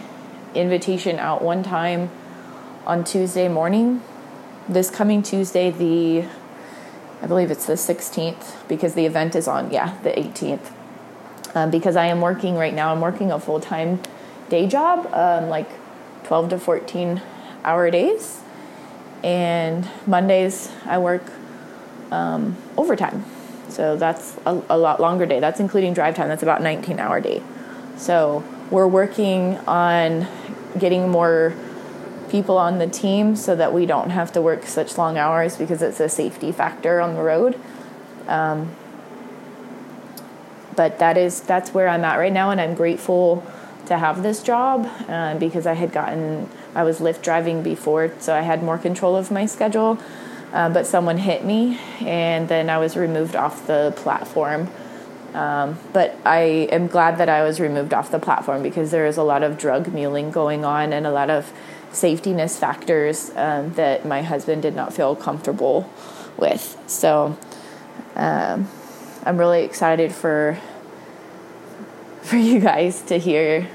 invitation 0.56 1.20
out 1.20 1.42
one 1.42 1.62
time 1.62 2.10
on 2.86 3.04
Tuesday 3.04 3.48
morning. 3.48 4.02
This 4.68 4.90
coming 4.90 5.22
Tuesday, 5.22 5.70
the 5.70 6.28
I 7.22 7.28
believe 7.28 7.52
it's 7.52 7.66
the 7.66 7.74
16th 7.74 8.68
because 8.68 8.94
the 8.94 9.06
event 9.06 9.36
is 9.36 9.48
on, 9.48 9.72
yeah, 9.72 9.98
the 10.04 10.12
18th. 10.12 10.72
Um, 11.54 11.70
because 11.70 11.96
I 11.96 12.06
am 12.06 12.22
working 12.22 12.56
right 12.56 12.74
now, 12.74 12.94
I'm 12.94 13.02
working 13.02 13.32
a 13.32 13.40
full 13.40 13.60
time 13.60 14.02
day 14.50 14.68
job, 14.68 15.12
um, 15.14 15.50
like 15.50 15.70
12 16.24 16.50
to 16.52 16.60
14 16.60 17.22
hour 17.64 17.92
days. 17.92 18.42
And 19.24 19.90
Mondays, 20.08 20.72
I 20.86 20.98
work 21.00 21.24
um, 22.12 22.56
overtime. 22.78 23.26
So 23.70 23.96
that's 23.96 24.38
a, 24.46 24.62
a 24.70 24.78
lot 24.78 25.00
longer 25.00 25.26
day. 25.26 25.40
That's 25.40 25.60
including 25.60 25.94
drive 25.94 26.16
time. 26.16 26.28
That's 26.28 26.44
about 26.44 26.62
19 26.62 27.00
hour 27.00 27.22
day. 27.22 27.42
So 27.98 28.44
we're 28.72 28.88
working 28.88 29.58
on 29.60 30.28
getting 30.78 31.10
more 31.10 31.54
people 32.30 32.58
on 32.58 32.78
the 32.78 32.88
team 32.88 33.36
so 33.36 33.56
that 33.56 33.74
we 33.74 33.86
don't 33.86 34.12
have 34.12 34.32
to 34.34 34.42
work 34.42 34.66
such 34.66 34.98
long 34.98 35.18
hours 35.18 35.58
because 35.58 35.82
it's 35.82 36.00
a 36.00 36.10
safety 36.10 36.52
factor 36.52 37.02
on 37.02 37.16
the 37.16 37.22
road. 37.22 37.60
Um, 38.28 38.76
but 40.76 41.00
that 41.00 41.18
is 41.18 41.42
that's 41.42 41.74
where 41.74 41.90
I'm 41.90 42.06
at 42.06 42.16
right 42.18 42.32
now, 42.32 42.52
and 42.52 42.62
I'm 42.62 42.74
grateful 42.74 43.44
to 43.88 43.98
have 43.98 44.24
this 44.24 44.42
job 44.42 44.90
uh, 45.10 45.38
because 45.38 45.68
I 45.68 45.74
had 45.74 45.92
gotten 45.92 46.48
I 46.76 46.84
was 46.84 47.00
Lyft 47.00 47.22
driving 47.22 47.64
before, 47.64 48.14
so 48.20 48.34
I 48.34 48.42
had 48.42 48.64
more 48.64 48.78
control 48.78 49.16
of 49.16 49.32
my 49.32 49.46
schedule. 49.46 49.98
Uh, 50.52 50.70
but 50.70 50.88
someone 50.88 51.18
hit 51.18 51.46
me, 51.46 51.80
and 52.02 52.48
then 52.50 52.70
I 52.70 52.80
was 52.80 52.98
removed 52.98 53.36
off 53.36 53.68
the 53.68 53.94
platform. 53.96 54.68
Um, 55.34 55.78
but 55.94 56.16
I 56.26 56.68
am 56.72 56.88
glad 56.88 57.20
that 57.20 57.30
I 57.30 57.44
was 57.44 57.60
removed 57.60 57.94
off 57.94 58.10
the 58.10 58.18
platform 58.18 58.64
because 58.64 58.90
there 58.90 59.06
is 59.06 59.18
a 59.18 59.24
lot 59.24 59.44
of 59.44 59.60
drug 59.60 59.94
muling 59.94 60.32
going 60.32 60.66
on 60.66 60.92
and 60.92 61.06
a 61.06 61.12
lot 61.12 61.30
of 61.30 61.54
safetyness 61.92 62.58
factors 62.58 63.32
um, 63.36 63.74
that 63.74 64.06
my 64.06 64.24
husband 64.24 64.64
did 64.64 64.76
not 64.76 64.92
feel 64.92 65.16
comfortable 65.16 65.88
with. 66.38 66.82
So 66.88 67.38
um, 68.16 68.68
I'm 69.24 69.38
really 69.38 69.64
excited 69.64 70.12
for 70.12 70.58
for 72.22 72.38
you 72.38 72.60
guys 72.60 73.02
to 73.04 73.18
hear 73.18 73.68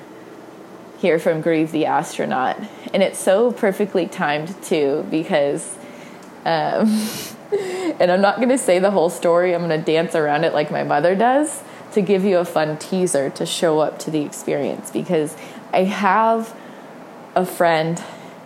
hear 0.99 1.19
from 1.19 1.41
Grieve 1.41 1.71
the 1.71 1.87
astronaut, 1.87 2.57
and 2.93 3.03
it's 3.03 3.19
so 3.19 3.53
perfectly 3.53 4.09
timed 4.09 4.61
too 4.61 5.07
because. 5.09 5.79
Um, 6.44 6.88
and 8.00 8.11
I'm 8.11 8.20
not 8.20 8.37
going 8.37 8.50
to 8.50 8.59
say 8.59 8.78
the 8.78 8.90
whole 8.90 9.11
story. 9.11 9.54
I'm 9.54 9.66
going 9.66 9.78
to 9.78 9.85
dance 9.85 10.14
around 10.14 10.44
it 10.44 10.52
like 10.52 10.70
my 10.70 10.83
mother 10.83 11.14
does 11.14 11.62
to 11.92 12.02
give 12.02 12.24
you 12.24 12.38
a 12.38 12.44
fun 12.44 12.76
teaser 12.78 13.30
to 13.30 13.46
show 13.46 13.78
up 13.78 13.98
to 14.00 14.11
the 14.11 14.22
experience 14.22 14.90
because 14.90 15.37
I 15.72 15.85
have 15.85 16.54
a 17.35 17.46
friend 17.46 18.02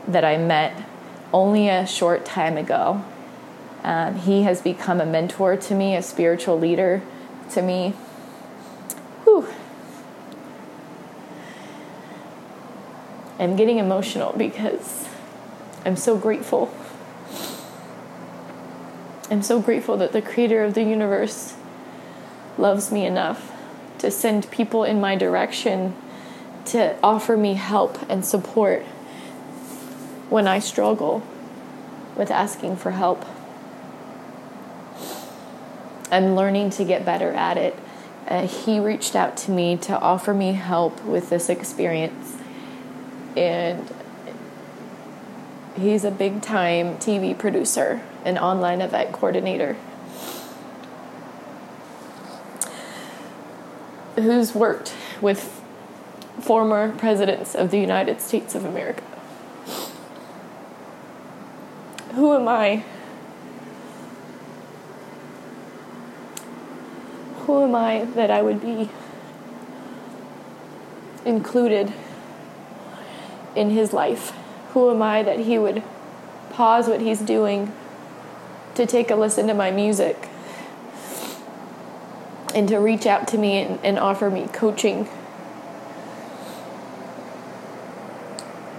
that 0.07 0.25
I 0.25 0.37
met 0.37 0.85
only 1.33 1.69
a 1.69 1.87
short 1.87 2.25
time 2.25 2.57
ago. 2.57 3.05
Um, 3.83 4.17
he 4.17 4.43
has 4.43 4.61
become 4.61 5.01
a 5.01 5.07
mentor 5.07 5.57
to 5.57 5.75
me, 5.75 5.97
a 5.97 6.03
spiritual 6.03 6.59
leader 6.59 7.03
to 7.51 7.63
me. 7.63 7.91
Whew. 9.25 9.49
I'm 13.39 13.57
getting 13.57 13.79
emotional 13.79 14.35
because 14.37 15.09
I'm 15.87 15.97
so 15.97 16.17
grateful. 16.17 16.75
I'm 19.31 19.43
so 19.43 19.61
grateful 19.61 19.99
that 19.99 20.13
the 20.13 20.23
creator 20.23 20.65
of 20.65 20.73
the 20.73 20.83
universe 20.83 21.55
loves 22.57 22.91
me 22.91 23.05
enough 23.05 23.53
to 23.99 24.11
send 24.11 24.51
people 24.51 24.85
in 24.85 25.01
my 25.01 25.17
direction 25.17 25.95
to 26.67 26.97
offer 27.03 27.37
me 27.37 27.55
help 27.55 27.99
and 28.11 28.25
support 28.25 28.83
when 30.31 30.47
I 30.47 30.59
struggle 30.59 31.23
with 32.17 32.31
asking 32.31 32.77
for 32.77 32.93
help. 32.93 33.25
I'm 36.11 36.35
learning 36.35 36.71
to 36.71 36.85
get 36.85 37.05
better 37.05 37.33
at 37.33 37.57
it. 37.59 37.79
Uh, 38.27 38.47
he 38.47 38.81
reached 38.81 39.15
out 39.15 39.37
to 39.39 39.51
me 39.51 39.77
to 39.77 39.99
offer 39.99 40.33
me 40.33 40.53
help 40.53 41.03
with 41.05 41.31
this 41.31 41.49
experience. 41.49 42.37
And 43.37 43.91
he's 45.77 46.05
a 46.05 46.11
big 46.11 46.43
time 46.43 46.97
TV 46.97 47.37
producer, 47.37 48.03
an 48.25 48.39
online 48.39 48.81
event 48.81 49.13
coordinator. 49.13 49.77
Who's 54.17 54.55
worked 54.55 54.95
with 55.21 55.59
former 56.41 56.93
presidents 56.93 57.55
of 57.55 57.71
the 57.71 57.79
United 57.79 58.21
States 58.21 58.55
of 58.55 58.65
America. 58.65 59.03
Who 62.15 62.35
am 62.35 62.49
I? 62.49 62.85
Who 67.41 67.65
am 67.65 67.75
I 67.75 68.05
that 68.15 68.31
I 68.31 68.43
would 68.43 68.61
be 68.61 68.89
included 71.25 71.93
in 73.55 73.71
his 73.71 73.93
life? 73.93 74.33
Who 74.73 74.91
am 74.91 75.03
I 75.03 75.23
that 75.23 75.41
he 75.41 75.59
would 75.59 75.83
pause 76.51 76.89
what 76.89 77.01
he's 77.01 77.21
doing 77.21 77.73
to 78.79 78.87
take 78.87 79.11
a 79.11 79.17
listen 79.17 79.49
to 79.49 79.55
my 79.55 79.73
music 79.73 80.29
and 82.55 82.69
to 82.69 82.79
reach 82.79 83.07
out 83.07 83.27
to 83.27 83.37
me 83.37 83.61
and, 83.61 83.81
and 83.85 83.99
offer 83.99 84.31
me 84.31 84.47
coaching 84.53 85.09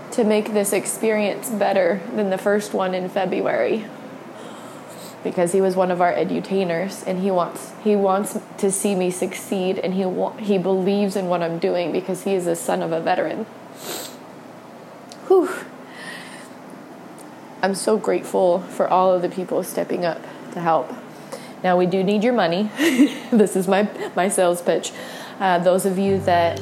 to 0.10 0.24
make 0.24 0.54
this 0.54 0.72
experience 0.72 1.50
better 1.50 2.02
than 2.16 2.30
the 2.30 2.38
first 2.38 2.74
one 2.74 2.94
in 2.94 3.10
February 3.10 3.86
because 5.22 5.52
he 5.52 5.60
was 5.60 5.76
one 5.76 5.92
of 5.92 6.00
our 6.00 6.14
edutainers 6.14 7.06
and 7.06 7.22
he 7.22 7.30
wants 7.30 7.74
he 7.84 7.94
wants 7.94 8.40
to 8.58 8.72
see 8.72 8.96
me 8.96 9.12
succeed 9.12 9.78
and 9.80 9.96
he 9.96 10.06
wa- 10.06 10.38
he 10.38 10.58
believes 10.58 11.18
in 11.18 11.28
what 11.28 11.44
I'm 11.44 11.60
doing 11.60 11.92
because 11.92 12.24
he 12.24 12.36
is 12.36 12.48
a 12.48 12.56
son 12.56 12.82
of 12.82 12.94
a 12.94 13.02
veteran. 13.02 13.44
Whew. 15.28 15.50
I'm 17.62 17.76
so 17.76 17.98
grateful 17.98 18.60
for 18.60 18.88
all 18.88 19.14
of 19.14 19.22
the 19.22 19.30
people 19.30 19.64
stepping 19.64 20.06
up 20.06 20.22
to 20.54 20.60
help. 20.60 20.92
Now 21.64 21.78
we 21.78 21.86
do 21.86 22.04
need 22.04 22.24
your 22.24 22.34
money. 22.34 22.72
this 23.32 23.56
is 23.56 23.68
my 23.68 23.90
my 24.16 24.30
sales 24.30 24.62
pitch. 24.62 24.92
Uh, 25.40 25.60
those 25.60 25.86
of 25.86 25.98
you 25.98 26.20
that 26.22 26.62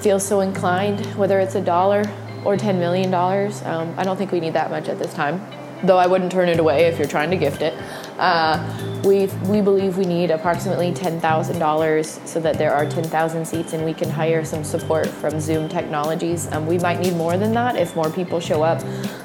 feel 0.00 0.20
so 0.20 0.40
inclined, 0.40 1.04
whether 1.16 1.38
it's 1.40 1.54
a 1.54 1.60
dollar 1.60 2.00
or 2.44 2.56
$10 2.56 2.78
million, 2.78 3.12
um, 3.12 3.94
I 3.96 4.04
don't 4.04 4.16
think 4.16 4.30
we 4.30 4.40
need 4.40 4.52
that 4.52 4.70
much 4.70 4.88
at 4.88 4.98
this 4.98 5.14
time 5.14 5.40
though 5.82 5.98
I 5.98 6.06
wouldn't 6.06 6.32
turn 6.32 6.48
it 6.48 6.58
away 6.58 6.84
if 6.84 6.98
you're 6.98 7.08
trying 7.08 7.30
to 7.30 7.36
gift 7.36 7.62
it. 7.62 7.74
Uh, 8.18 8.95
we 9.06 9.26
we 9.48 9.60
believe 9.60 9.96
we 9.96 10.04
need 10.04 10.30
approximately 10.30 10.92
ten 10.92 11.20
thousand 11.20 11.58
dollars 11.58 12.20
so 12.24 12.40
that 12.40 12.58
there 12.58 12.74
are 12.74 12.84
ten 12.84 13.04
thousand 13.04 13.46
seats, 13.46 13.72
and 13.72 13.84
we 13.84 13.94
can 13.94 14.10
hire 14.10 14.44
some 14.44 14.64
support 14.64 15.06
from 15.06 15.40
Zoom 15.40 15.68
Technologies. 15.68 16.50
Um, 16.52 16.66
we 16.66 16.78
might 16.78 17.00
need 17.00 17.14
more 17.14 17.38
than 17.38 17.54
that 17.54 17.76
if 17.76 17.94
more 17.94 18.10
people 18.10 18.40
show 18.40 18.62
up, 18.62 18.82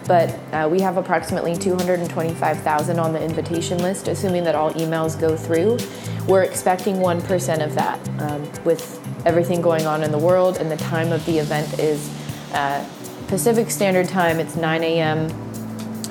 but 0.07 0.29
uh, 0.53 0.69
we 0.71 0.79
have 0.81 0.97
approximately 0.97 1.55
two 1.55 1.75
hundred 1.75 1.99
and 1.99 2.09
twenty-five 2.09 2.61
thousand 2.61 2.99
on 2.99 3.11
the 3.11 3.21
invitation 3.21 3.79
list, 3.79 4.07
assuming 4.07 4.43
that 4.43 4.55
all 4.55 4.71
emails 4.73 5.19
go 5.19 5.35
through. 5.35 5.79
We're 6.27 6.43
expecting 6.43 6.99
one 6.99 7.21
percent 7.21 7.61
of 7.61 7.73
that 7.75 7.99
um, 8.21 8.43
with 8.63 8.99
everything 9.25 9.61
going 9.61 9.85
on 9.85 10.03
in 10.03 10.11
the 10.11 10.19
world, 10.19 10.57
and 10.57 10.71
the 10.71 10.77
time 10.77 11.11
of 11.11 11.25
the 11.25 11.39
event 11.39 11.79
is. 11.79 12.09
Uh, 12.53 12.85
Pacific 13.27 13.71
Standard 13.71 14.09
Time, 14.09 14.41
it's 14.41 14.57
9 14.57 14.83
a.m 14.83 15.29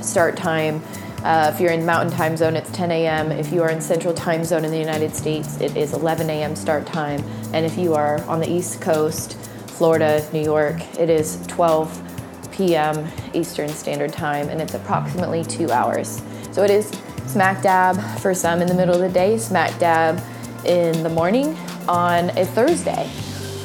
start 0.02 0.36
time. 0.36 0.82
Uh, 1.22 1.50
if 1.52 1.60
you're 1.60 1.70
in 1.70 1.84
Mountain 1.84 2.10
Time 2.10 2.34
Zone, 2.34 2.56
it's 2.56 2.70
10 2.70 2.90
a.m. 2.90 3.30
If 3.30 3.52
you 3.52 3.62
are 3.62 3.70
in 3.70 3.82
Central 3.82 4.14
Time 4.14 4.42
Zone 4.42 4.64
in 4.64 4.70
the 4.70 4.78
United 4.78 5.14
States, 5.14 5.60
it 5.60 5.76
is 5.76 5.92
11 5.92 6.30
a.m. 6.30 6.56
start 6.56 6.86
time. 6.86 7.22
And 7.52 7.66
if 7.66 7.76
you 7.76 7.92
are 7.92 8.22
on 8.24 8.40
the 8.40 8.50
East 8.50 8.80
Coast, 8.80 9.34
Florida, 9.66 10.26
New 10.32 10.42
York, 10.42 10.80
it 10.98 11.10
is 11.10 11.46
12 11.46 12.50
p.m. 12.52 13.06
Eastern 13.34 13.68
Standard 13.68 14.14
Time, 14.14 14.48
and 14.48 14.62
it's 14.62 14.72
approximately 14.72 15.44
two 15.44 15.70
hours. 15.70 16.22
So 16.52 16.62
it 16.64 16.70
is 16.70 16.88
smack 17.26 17.62
dab 17.62 18.00
for 18.20 18.32
some 18.32 18.62
in 18.62 18.66
the 18.66 18.74
middle 18.74 18.94
of 18.94 19.02
the 19.02 19.10
day, 19.10 19.36
smack 19.36 19.78
dab 19.78 20.22
in 20.64 21.02
the 21.02 21.10
morning 21.10 21.54
on 21.86 22.30
a 22.38 22.46
Thursday. 22.46 23.10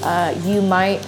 Uh, 0.04 0.38
you 0.44 0.62
might 0.62 1.08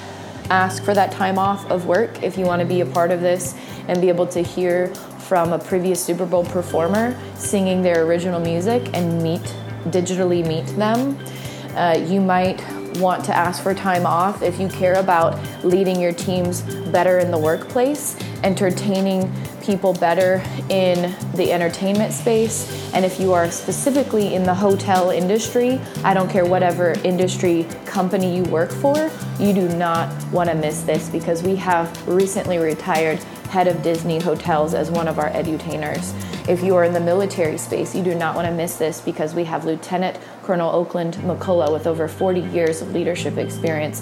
ask 0.50 0.82
for 0.82 0.94
that 0.94 1.12
time 1.12 1.38
off 1.38 1.70
of 1.70 1.88
work 1.88 2.24
if 2.24 2.38
you 2.38 2.46
want 2.46 2.62
to 2.62 2.66
be 2.66 2.80
a 2.80 2.86
part 2.86 3.12
of 3.12 3.20
this 3.20 3.54
and 3.90 4.00
be 4.00 4.08
able 4.08 4.28
to 4.28 4.42
hear 4.42 4.94
from 5.28 5.52
a 5.52 5.60
previous 5.60 6.04
Super 6.04 6.26
Bowl 6.26 6.46
performer 6.46 7.20
singing 7.36 7.82
their 7.82 8.06
original 8.06 8.40
music 8.40 8.90
and 8.94 9.22
meet 9.22 9.42
digitally 9.88 10.46
meet 10.46 10.66
them. 10.78 11.18
Uh, 11.76 11.98
you 12.08 12.22
might 12.22 12.64
want 12.98 13.24
to 13.26 13.36
ask 13.36 13.62
for 13.62 13.74
time 13.74 14.06
off 14.06 14.42
if 14.42 14.60
you 14.60 14.68
care 14.68 14.96
about 14.96 15.40
leading 15.64 16.02
your 16.02 16.14
teams 16.14 16.62
better 16.92 17.20
in 17.20 17.30
the 17.30 17.38
workplace, 17.38 18.18
entertaining 18.44 19.32
people 19.62 19.94
better 19.94 20.42
in 20.70 21.14
the 21.36 21.52
entertainment 21.52 22.14
space, 22.14 22.92
and 22.94 23.04
if 23.06 23.20
you 23.20 23.34
are 23.34 23.52
specifically 23.52 24.34
in 24.34 24.44
the 24.44 24.54
hotel 24.54 25.10
industry, 25.10 25.80
I 26.04 26.14
don't 26.14 26.30
care 26.30 26.46
whatever 26.46 26.94
industry 27.04 27.68
company 27.86 28.36
you 28.36 28.44
work 28.44 28.72
for, 28.72 29.12
you 29.40 29.54
do 29.54 29.68
not 29.70 30.10
want 30.32 30.50
to 30.50 30.56
miss 30.56 30.84
this 30.84 31.10
because 31.10 31.44
we 31.44 31.56
have 31.58 32.08
recently 32.08 32.58
retired 32.58 33.20
head 33.48 33.68
of 33.68 33.82
Disney 33.82 34.20
Hotels 34.20 34.74
as 34.74 34.92
one 34.92 35.08
of 35.08 35.20
our 35.20 35.30
edutainers. 35.32 36.14
If 36.48 36.64
you 36.64 36.76
are 36.76 36.84
in 36.84 36.94
the 36.94 37.00
military 37.00 37.58
space, 37.58 37.96
you 37.96 38.04
do 38.04 38.16
not 38.16 38.36
want 38.36 38.48
to 38.48 38.54
miss 38.54 38.78
this 38.78 39.02
because 39.02 39.34
we 39.34 39.44
have 39.46 39.66
Lieutenant 39.66 40.20
Colonel 40.44 40.74
Oakland 40.74 41.16
McCulloch 41.16 41.72
with 41.72 41.88
over 41.88 42.08
40 42.08 42.42
years 42.42 42.82
of 42.82 42.94
leadership 42.94 43.38
experience 43.38 44.02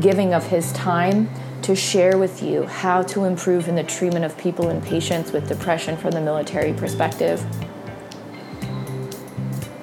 giving 0.00 0.32
of 0.32 0.46
his 0.46 0.72
time 0.72 1.28
to 1.62 1.76
share 1.76 2.18
with 2.18 2.42
you 2.42 2.64
how 2.64 3.02
to 3.02 3.24
improve 3.24 3.68
in 3.68 3.74
the 3.74 3.84
treatment 3.84 4.24
of 4.24 4.36
people 4.36 4.68
and 4.68 4.82
patients 4.82 5.32
with 5.32 5.48
depression 5.48 5.96
from 5.96 6.10
the 6.12 6.20
military 6.20 6.72
perspective. 6.72 7.44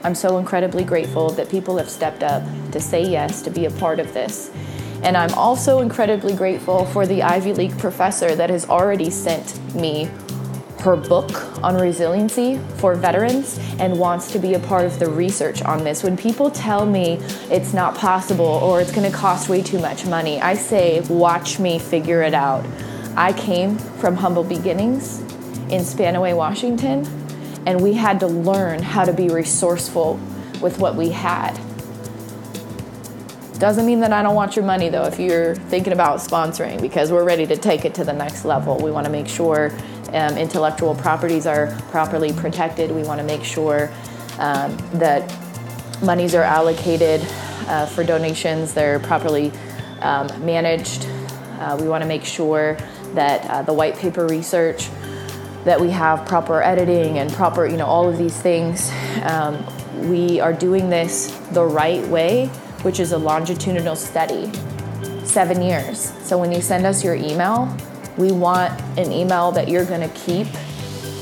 I'm 0.04 0.16
so 0.16 0.38
incredibly 0.38 0.84
grateful 0.84 1.30
that 1.32 1.50
people 1.50 1.78
have 1.78 1.90
stepped 1.90 2.24
up 2.24 2.44
to 2.72 2.80
say 2.80 3.04
yes 3.04 3.42
to 3.44 3.50
be 3.50 3.66
a 3.66 3.72
part 3.72 4.00
of 4.00 4.14
this. 4.14 4.50
And 5.04 5.16
I'm 5.16 5.34
also 5.34 5.80
incredibly 5.80 6.36
grateful 6.36 6.86
for 6.86 7.06
the 7.06 7.24
Ivy 7.24 7.54
League 7.54 7.78
professor 7.78 8.36
that 8.36 8.50
has 8.50 8.68
already 8.68 9.10
sent 9.10 9.74
me 9.74 10.10
her 10.82 10.96
book 10.96 11.32
on 11.64 11.76
resiliency 11.76 12.58
for 12.78 12.96
veterans 12.96 13.60
and 13.80 13.98
wants 14.00 14.32
to 14.32 14.40
be 14.40 14.54
a 14.54 14.60
part 14.60 14.86
of 14.86 14.98
the 15.00 15.10
research 15.10 15.62
on 15.62 15.84
this. 15.84 16.04
When 16.04 16.16
people 16.16 16.50
tell 16.50 16.86
me 16.86 17.16
it's 17.50 17.74
not 17.74 17.96
possible 17.96 18.46
or 18.46 18.80
it's 18.80 18.92
going 18.92 19.10
to 19.10 19.16
cost 19.16 19.50
way 19.50 19.62
too 19.62 19.80
much 19.80 20.06
money, 20.06 20.40
I 20.42 20.54
say, 20.54 21.02
watch 21.02 21.60
me 21.60 21.80
figure 21.80 22.22
it 22.22 22.34
out. 22.34 22.66
I 23.16 23.34
came 23.34 23.78
from 23.78 24.16
humble 24.16 24.44
beginnings 24.44 25.20
in 25.70 25.82
Spanaway, 25.82 26.36
Washington, 26.36 27.06
and 27.66 27.82
we 27.82 27.94
had 27.94 28.20
to 28.22 28.28
learn 28.28 28.82
how 28.82 29.04
to 29.04 29.12
be 29.12 29.30
resourceful 29.30 30.20
with 30.62 30.80
what 30.80 30.96
we 30.96 31.10
had. 31.10 31.60
Doesn't 33.60 33.86
mean 33.86 34.00
that 34.00 34.14
I 34.14 34.24
don't 34.24 34.36
want 34.36 34.56
your 34.56 34.64
money 34.64 34.88
though 34.88 35.04
if 35.04 35.20
you're 35.20 35.54
thinking 35.54 35.92
about 35.92 36.20
sponsoring 36.20 36.82
because 36.82 37.12
we're 37.12 37.26
ready 37.26 37.46
to 37.46 37.58
take 37.58 37.84
it 37.84 37.94
to 37.96 38.06
the 38.06 38.14
next 38.14 38.46
level. 38.46 38.78
We 38.78 38.90
want 38.90 39.06
to 39.06 39.12
make 39.12 39.28
sure 39.28 39.74
um, 40.14 40.38
intellectual 40.38 40.96
properties 40.96 41.46
are 41.46 41.68
properly 41.92 42.32
protected. 42.32 42.90
We 42.90 43.04
want 43.04 43.20
to 43.20 43.26
make 43.26 43.44
sure 43.44 43.92
um, 44.38 44.78
that 44.94 45.30
monies 46.02 46.36
are 46.36 46.44
allocated 46.44 47.22
uh, 47.68 47.86
for 47.86 48.06
donations, 48.06 48.74
they're 48.74 49.00
properly 49.00 49.52
um, 50.00 50.28
managed. 50.44 51.06
Uh, 51.60 51.78
we 51.82 51.90
want 51.90 52.02
to 52.02 52.08
make 52.08 52.24
sure 52.24 52.78
that 53.14 53.46
uh, 53.50 53.62
the 53.64 53.74
white 53.74 53.98
paper 53.98 54.26
research 54.26 54.90
that 55.66 55.80
we 55.80 55.90
have 55.90 56.26
proper 56.26 56.64
editing 56.64 57.20
and 57.20 57.30
proper, 57.34 57.68
you 57.68 57.76
know, 57.76 57.86
all 57.86 58.08
of 58.08 58.18
these 58.18 58.40
things. 58.40 58.90
Um, 59.24 59.64
we 60.10 60.40
are 60.40 60.54
doing 60.54 60.90
this 60.90 61.28
the 61.52 61.66
right 61.66 62.08
way, 62.08 62.50
which 62.84 63.00
is 63.00 63.12
a 63.12 63.18
longitudinal 63.18 63.96
study, 63.96 64.52
seven 65.24 65.62
years. 65.62 66.14
So 66.24 66.38
when 66.38 66.52
you 66.52 66.62
send 66.62 66.86
us 66.86 67.04
your 67.04 67.16
email, 67.16 67.76
we 68.18 68.32
want 68.32 68.80
an 68.98 69.12
email 69.12 69.52
that 69.52 69.70
you're 69.70 69.86
going 69.86 70.02
to 70.02 70.14
keep 70.16 70.48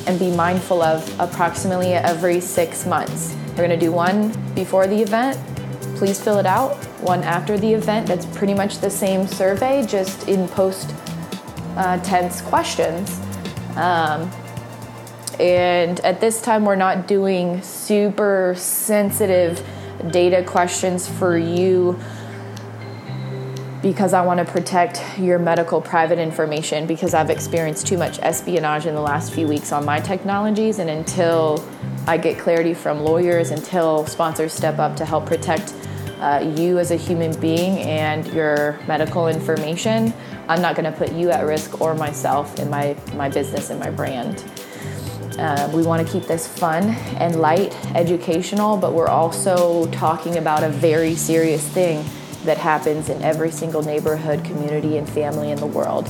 and 0.08 0.18
be 0.18 0.32
mindful 0.32 0.82
of 0.82 1.20
approximately 1.20 1.94
every 1.94 2.40
six 2.40 2.86
months. 2.86 3.36
We're 3.50 3.68
going 3.68 3.70
to 3.72 3.78
do 3.78 3.92
one 3.92 4.32
before 4.54 4.88
the 4.88 5.02
event. 5.02 5.38
Please 5.98 6.22
fill 6.22 6.38
it 6.38 6.46
out. 6.46 6.76
One 7.02 7.24
after 7.24 7.58
the 7.58 7.74
event. 7.74 8.08
That's 8.08 8.26
pretty 8.26 8.54
much 8.54 8.80
the 8.80 8.90
same 8.90 9.28
survey, 9.28 9.86
just 9.86 10.28
in 10.28 10.48
post 10.48 10.94
uh, 11.76 12.00
tense 12.00 12.42
questions. 12.42 13.20
Um, 13.76 14.32
and 15.40 16.00
at 16.00 16.20
this 16.20 16.42
time, 16.42 16.66
we're 16.66 16.76
not 16.76 17.08
doing 17.08 17.62
super 17.62 18.56
sensitive 18.58 19.64
data 20.12 20.44
questions 20.44 21.08
for 21.08 21.38
you 21.38 22.00
because 23.82 24.14
I 24.14 24.26
want 24.26 24.40
to 24.40 24.46
protect 24.46 25.02
your 25.20 25.38
medical 25.38 25.82
private 25.82 26.20
information 26.20 26.88
because 26.88 27.14
I've 27.14 27.30
experienced 27.30 27.88
too 27.88 27.98
much 27.98 28.20
espionage 28.20 28.86
in 28.86 28.96
the 28.96 29.02
last 29.02 29.34
few 29.34 29.48
weeks 29.48 29.72
on 29.72 29.86
my 29.86 30.00
technologies. 30.00 30.80
And 30.80 30.90
until 30.90 31.64
I 32.08 32.18
get 32.18 32.40
clarity 32.40 32.74
from 32.74 33.02
lawyers, 33.02 33.52
until 33.52 34.06
sponsors 34.08 34.54
step 34.54 34.80
up 34.80 34.96
to 34.98 35.06
help 35.06 35.26
protect 35.26 35.74
uh, 36.20 36.54
you 36.58 36.80
as 36.80 36.92
a 36.92 36.96
human 36.96 37.40
being 37.40 37.78
and 37.80 38.26
your 38.34 38.80
medical 38.88 39.28
information, 39.28 40.14
I'm 40.48 40.62
not 40.62 40.76
going 40.76 40.92
to 40.92 40.98
put 40.98 41.12
you 41.12 41.30
at 41.30 41.46
risk 41.46 41.80
or 41.80 41.94
myself 41.94 42.58
in 42.60 42.70
my, 42.70 42.98
my 43.14 43.30
business 43.30 43.70
and 43.70 43.80
my 43.80 43.92
brand. 43.92 44.44
Uh, 45.38 45.70
we 45.74 45.84
want 45.84 46.06
to 46.06 46.12
keep 46.12 46.24
this 46.24 46.48
fun 46.48 46.90
and 47.18 47.40
light, 47.40 47.76
educational, 47.96 48.76
but 48.76 48.94
we're 48.94 49.08
also 49.08 49.86
talking 49.92 50.38
about 50.38 50.64
a 50.64 50.70
very 50.70 51.16
serious 51.16 51.68
thing 51.68 52.04
that 52.44 52.58
happens 52.58 53.10
in 53.10 53.22
every 53.22 53.52
single 53.52 53.84
neighborhood, 53.84 54.44
community, 54.44 54.98
and 54.98 55.08
family 55.08 55.52
in 55.52 55.60
the 55.60 55.66
world. 55.68 56.10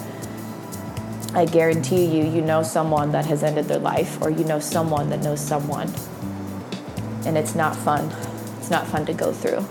I 1.34 1.46
guarantee 1.46 2.06
you, 2.06 2.24
you 2.24 2.42
know 2.42 2.64
someone 2.64 3.12
that 3.12 3.26
has 3.26 3.44
ended 3.44 3.66
their 3.66 3.80
life, 3.80 4.22
or 4.22 4.30
you 4.30 4.46
know 4.46 4.60
someone 4.60 5.10
that 5.10 5.22
knows 5.22 5.42
someone. 5.42 5.94
And 7.26 7.38
it's 7.38 7.54
not 7.54 7.76
fun. 7.76 8.10
It's 8.60 8.70
not 8.70 8.88
fun 8.88 9.06
to 9.08 9.14
go 9.14 9.34
through. 9.34 9.66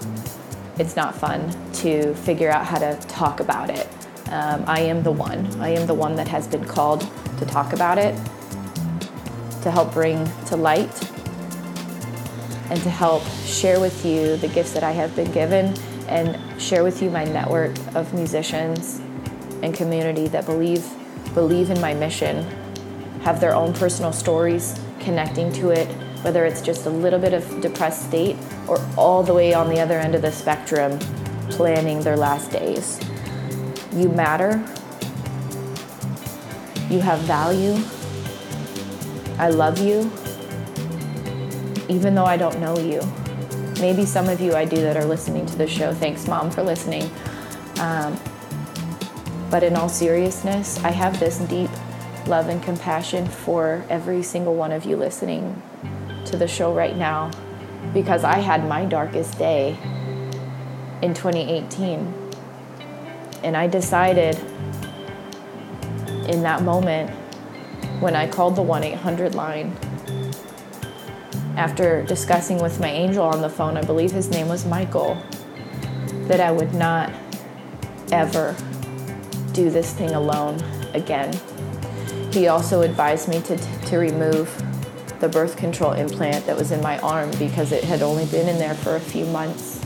It's 0.78 0.96
not 0.96 1.14
fun 1.14 1.50
to 1.74 2.14
figure 2.14 2.50
out 2.50 2.66
how 2.66 2.78
to 2.78 2.94
talk 3.08 3.40
about 3.40 3.70
it. 3.70 3.88
Um, 4.30 4.64
I 4.66 4.80
am 4.80 5.02
the 5.02 5.12
one. 5.12 5.46
I 5.60 5.70
am 5.70 5.86
the 5.86 5.94
one 5.94 6.14
that 6.16 6.28
has 6.28 6.46
been 6.46 6.64
called 6.64 7.08
to 7.38 7.46
talk 7.46 7.72
about 7.72 7.96
it, 7.96 8.14
to 9.66 9.72
help 9.72 9.92
bring 9.92 10.24
to 10.44 10.54
light, 10.54 11.10
and 12.70 12.80
to 12.82 12.88
help 12.88 13.24
share 13.44 13.80
with 13.80 14.06
you 14.06 14.36
the 14.36 14.46
gifts 14.46 14.72
that 14.72 14.84
I 14.84 14.92
have 14.92 15.16
been 15.16 15.32
given 15.32 15.76
and 16.06 16.38
share 16.62 16.84
with 16.84 17.02
you 17.02 17.10
my 17.10 17.24
network 17.24 17.76
of 17.96 18.14
musicians 18.14 19.00
and 19.64 19.74
community 19.74 20.28
that 20.28 20.46
believe 20.46 20.88
believe 21.34 21.70
in 21.70 21.80
my 21.80 21.94
mission, 21.94 22.44
have 23.22 23.40
their 23.40 23.56
own 23.56 23.72
personal 23.74 24.12
stories 24.12 24.78
connecting 25.00 25.52
to 25.54 25.70
it, 25.70 25.88
whether 26.22 26.44
it's 26.44 26.62
just 26.62 26.86
a 26.86 26.90
little 26.90 27.18
bit 27.18 27.34
of 27.34 27.60
depressed 27.60 28.06
state 28.06 28.36
or 28.68 28.78
all 28.96 29.24
the 29.24 29.34
way 29.34 29.52
on 29.52 29.68
the 29.68 29.80
other 29.80 29.98
end 29.98 30.14
of 30.14 30.22
the 30.22 30.30
spectrum 30.30 30.96
planning 31.50 32.00
their 32.02 32.16
last 32.16 32.52
days. 32.52 33.00
You 33.92 34.10
matter. 34.10 34.64
You 36.88 37.00
have 37.00 37.18
value. 37.22 37.82
I 39.38 39.50
love 39.50 39.78
you, 39.78 40.10
even 41.88 42.14
though 42.14 42.24
I 42.24 42.36
don't 42.36 42.58
know 42.60 42.78
you. 42.78 43.02
Maybe 43.80 44.06
some 44.06 44.28
of 44.28 44.40
you 44.40 44.54
I 44.54 44.64
do 44.64 44.76
that 44.76 44.96
are 44.96 45.04
listening 45.04 45.44
to 45.46 45.56
the 45.56 45.66
show. 45.66 45.92
Thanks, 45.92 46.26
Mom, 46.26 46.50
for 46.50 46.62
listening. 46.62 47.10
Um, 47.78 48.18
but 49.50 49.62
in 49.62 49.76
all 49.76 49.88
seriousness, 49.88 50.82
I 50.82 50.90
have 50.90 51.20
this 51.20 51.38
deep 51.38 51.70
love 52.26 52.48
and 52.48 52.62
compassion 52.62 53.26
for 53.26 53.84
every 53.88 54.22
single 54.22 54.54
one 54.54 54.72
of 54.72 54.84
you 54.84 54.96
listening 54.96 55.62
to 56.24 56.36
the 56.36 56.48
show 56.48 56.72
right 56.72 56.96
now 56.96 57.30
because 57.92 58.24
I 58.24 58.38
had 58.38 58.66
my 58.66 58.84
darkest 58.84 59.38
day 59.38 59.78
in 61.02 61.14
2018. 61.14 62.12
And 63.44 63.56
I 63.56 63.66
decided 63.66 64.36
in 66.28 66.42
that 66.42 66.62
moment 66.62 67.10
when 68.00 68.14
I 68.14 68.28
called 68.28 68.56
the 68.56 68.62
1 68.62 68.84
800 68.84 69.34
line 69.34 69.76
after 71.56 72.02
discussing 72.04 72.60
with 72.60 72.78
my 72.80 72.90
angel 72.90 73.24
on 73.24 73.40
the 73.40 73.48
phone, 73.48 73.76
I 73.76 73.82
believe 73.82 74.12
his 74.12 74.28
name 74.28 74.48
was 74.48 74.66
Michael, 74.66 75.22
that 76.28 76.40
I 76.40 76.52
would 76.52 76.74
not 76.74 77.10
ever 78.12 78.54
do 79.52 79.70
this 79.70 79.92
thing 79.94 80.10
alone 80.10 80.62
again. 80.92 81.34
He 82.32 82.48
also 82.48 82.82
advised 82.82 83.28
me 83.28 83.40
to, 83.42 83.56
to 83.86 83.96
remove 83.96 84.62
the 85.20 85.28
birth 85.28 85.56
control 85.56 85.92
implant 85.92 86.44
that 86.44 86.56
was 86.56 86.72
in 86.72 86.82
my 86.82 86.98
arm 86.98 87.30
because 87.38 87.72
it 87.72 87.82
had 87.84 88.02
only 88.02 88.26
been 88.26 88.48
in 88.48 88.58
there 88.58 88.74
for 88.74 88.96
a 88.96 89.00
few 89.00 89.24
months. 89.26 89.82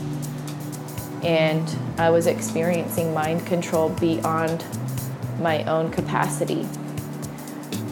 And 1.23 1.73
I 1.97 2.09
was 2.09 2.27
experiencing 2.27 3.13
mind 3.13 3.45
control 3.47 3.89
beyond 3.89 4.65
my 5.39 5.63
own 5.63 5.89
capacity. 5.89 6.67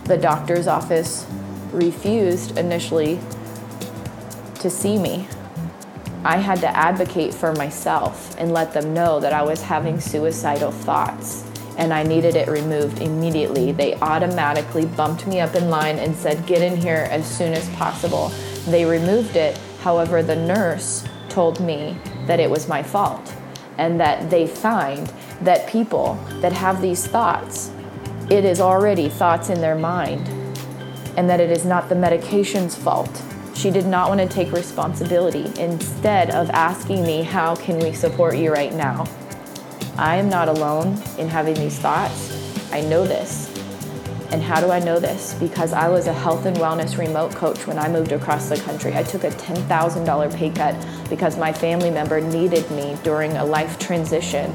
The 0.10 0.17
doctor's 0.17 0.65
office 0.65 1.28
refused 1.72 2.58
initially 2.58 3.19
to 4.56 4.67
see 4.67 4.98
me. 4.98 5.28
I 6.24 6.38
had 6.38 6.62
to 6.62 6.76
advocate 6.76 7.32
for 7.32 7.54
myself 7.54 8.36
and 8.39 8.52
let 8.52 8.74
them 8.74 8.91
know 8.91 9.19
that 9.19 9.34
I 9.34 9.43
was 9.43 9.62
having 9.62 10.00
suicidal 10.00 10.72
thoughts 10.72 11.45
and 11.78 11.93
I 11.93 12.02
needed 12.02 12.36
it 12.36 12.48
removed 12.48 13.04
immediately. 13.04 13.72
They 13.72 13.93
automatically 13.98 14.88
bumped 14.88 15.28
me 15.28 15.41
up 15.41 15.54
in 15.54 15.69
line 15.69 16.00
and 16.00 16.15
said, 16.15 16.48
Get 16.48 16.63
in 16.63 16.76
here 16.76 17.08
as 17.12 17.30
soon 17.30 17.54
as 17.54 17.69
possible. 17.76 18.30
They 18.67 18.86
removed 18.86 19.36
it. 19.36 19.60
However, 19.82 20.24
the 20.24 20.36
nurse 20.36 21.08
told 21.30 21.60
me 21.60 21.95
that 22.26 22.39
it 22.39 22.50
was 22.50 22.67
my 22.67 22.82
fault 22.82 23.32
and 23.78 24.00
that 24.00 24.32
they 24.32 24.48
find 24.48 25.13
that 25.41 25.69
people 25.69 26.15
that 26.41 26.52
have 26.52 26.82
these 26.82 27.06
thoughts, 27.06 27.69
it 28.30 28.46
is 28.46 28.60
already 28.60 29.10
thoughts 29.10 29.50
in 29.50 29.62
their 29.62 29.76
mind 29.76 30.28
and 31.18 31.30
that 31.30 31.39
it 31.39 31.52
is 31.52 31.65
not 31.65 31.89
the 31.89 31.96
medication's 31.96 32.76
fault 32.76 33.24
she 33.60 33.72
did 33.72 33.86
not 33.86 34.08
want 34.08 34.22
to 34.22 34.28
take 34.28 34.54
responsibility 34.54 35.52
instead 35.62 36.30
of 36.30 36.50
asking 36.52 37.04
me, 37.04 37.24
How 37.24 37.58
can 37.58 37.78
we 37.80 37.92
support 37.92 38.38
you 38.38 38.54
right 38.54 38.74
now? 38.74 39.06
I 39.98 40.15
am 40.15 40.30
not 40.30 40.48
alone 40.48 40.98
in 41.18 41.28
having 41.28 41.56
these 41.56 41.78
thoughts. 41.78 42.72
I 42.72 42.80
know 42.80 43.06
this. 43.06 43.54
And 44.32 44.42
how 44.42 44.62
do 44.62 44.72
I 44.72 44.80
know 44.80 44.98
this? 44.98 45.34
Because 45.34 45.74
I 45.74 45.89
was 45.89 46.08
a 46.08 46.13
health 46.13 46.46
and 46.46 46.56
wellness 46.56 46.98
remote 46.98 47.36
coach 47.36 47.68
when 47.68 47.78
I 47.78 47.89
moved 47.89 48.13
across 48.13 48.48
the 48.48 48.56
country. 48.56 48.96
I 48.96 49.04
took 49.04 49.26
a 49.26 49.32
$10,000 49.32 50.36
pay 50.36 50.52
cut 50.52 51.10
because 51.10 51.38
my 51.38 51.52
family 51.52 51.92
member 51.92 52.22
needed 52.22 52.70
me 52.72 52.98
during 53.04 53.36
a 53.36 53.44
life 53.44 53.78
transition. 53.78 54.54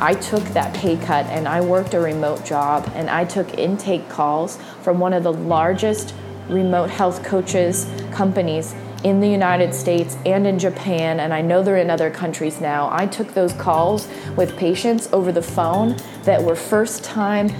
I 0.00 0.14
took 0.14 0.42
that 0.54 0.74
pay 0.74 0.96
cut 0.96 1.26
and 1.26 1.46
I 1.46 1.60
worked 1.60 1.92
a 1.92 2.00
remote 2.00 2.42
job 2.42 2.90
and 2.94 3.10
I 3.10 3.26
took 3.26 3.58
intake 3.58 4.08
calls 4.08 4.58
from 4.80 4.98
one 4.98 5.12
of 5.12 5.22
the 5.22 5.32
largest 5.32 6.14
remote 6.48 6.88
health 6.88 7.22
coaches 7.22 7.86
companies 8.10 8.74
in 9.04 9.20
the 9.20 9.28
United 9.28 9.74
States 9.74 10.16
and 10.24 10.46
in 10.46 10.58
Japan, 10.58 11.20
and 11.20 11.32
I 11.32 11.42
know 11.42 11.62
they're 11.62 11.76
in 11.76 11.90
other 11.90 12.10
countries 12.10 12.60
now. 12.60 12.88
I 12.92 13.06
took 13.06 13.32
those 13.34 13.52
calls 13.54 14.08
with 14.36 14.56
patients 14.56 15.08
over 15.12 15.32
the 15.32 15.42
phone 15.42 15.96
that 16.24 16.42
were 16.42 16.56
first 16.56 17.04
time 17.04 17.50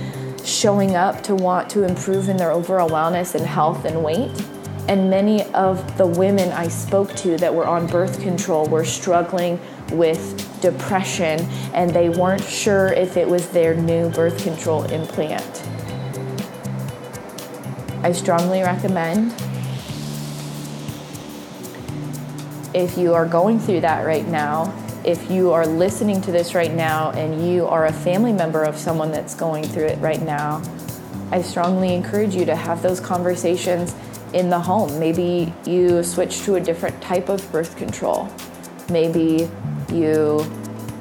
showing 0.43 0.97
up 0.97 1.23
to 1.25 1.35
want 1.35 1.69
to 1.71 1.85
improve 1.85 2.29
in 2.29 2.37
their 2.37 2.53
overall 2.53 2.89
wellness 2.89 3.35
and 3.35 3.47
health 3.47 3.85
and 3.85 4.03
weight. 4.03 4.31
And 4.91 5.09
many 5.09 5.45
of 5.53 5.97
the 5.99 6.05
women 6.05 6.51
I 6.51 6.67
spoke 6.67 7.15
to 7.19 7.37
that 7.37 7.55
were 7.55 7.65
on 7.65 7.87
birth 7.87 8.21
control 8.21 8.67
were 8.67 8.85
struggling 8.85 9.61
with 9.93 10.61
depression 10.61 11.39
and 11.73 11.91
they 11.91 12.09
weren't 12.09 12.43
sure 12.43 12.89
if 12.89 13.17
it 13.17 13.29
was 13.29 13.49
their 13.51 13.73
new 13.73 14.11
birth 14.11 14.43
control 14.43 14.83
implant. 14.87 15.63
I 18.03 18.11
strongly 18.11 18.63
recommend 18.63 19.33
if 22.75 22.99
you 22.99 23.15
are 23.15 23.27
going 23.27 23.61
through 23.61 23.83
that 23.83 24.05
right 24.05 24.27
now, 24.27 24.75
if 25.05 25.31
you 25.31 25.53
are 25.53 25.69
listening 25.69 26.21
to 26.23 26.33
this 26.33 26.53
right 26.53 26.75
now 26.75 27.13
and 27.13 27.49
you 27.49 27.65
are 27.65 27.87
a 27.87 27.93
family 27.93 28.33
member 28.33 28.65
of 28.65 28.77
someone 28.77 29.13
that's 29.13 29.37
going 29.37 29.63
through 29.63 29.87
it 29.87 30.01
right 30.01 30.21
now, 30.21 30.61
I 31.31 31.43
strongly 31.43 31.95
encourage 31.95 32.35
you 32.35 32.45
to 32.47 32.57
have 32.57 32.83
those 32.83 32.99
conversations 32.99 33.95
in 34.33 34.51
the 34.51 34.59
home. 34.59 34.99
Maybe 34.99 35.53
you 35.65 36.03
switch 36.03 36.43
to 36.43 36.57
a 36.57 36.61
different 36.61 37.01
type 37.03 37.29
of 37.29 37.51
birth 37.51 37.77
control. 37.77 38.29
Maybe 38.91 39.49
you 39.93 40.45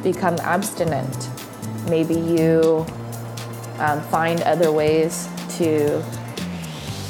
become 0.03 0.35
abstinent. 0.41 1.29
Maybe 1.89 2.15
you 2.15 2.85
um, 3.79 4.01
find 4.03 4.41
other 4.41 4.71
ways 4.71 5.27
to 5.57 6.03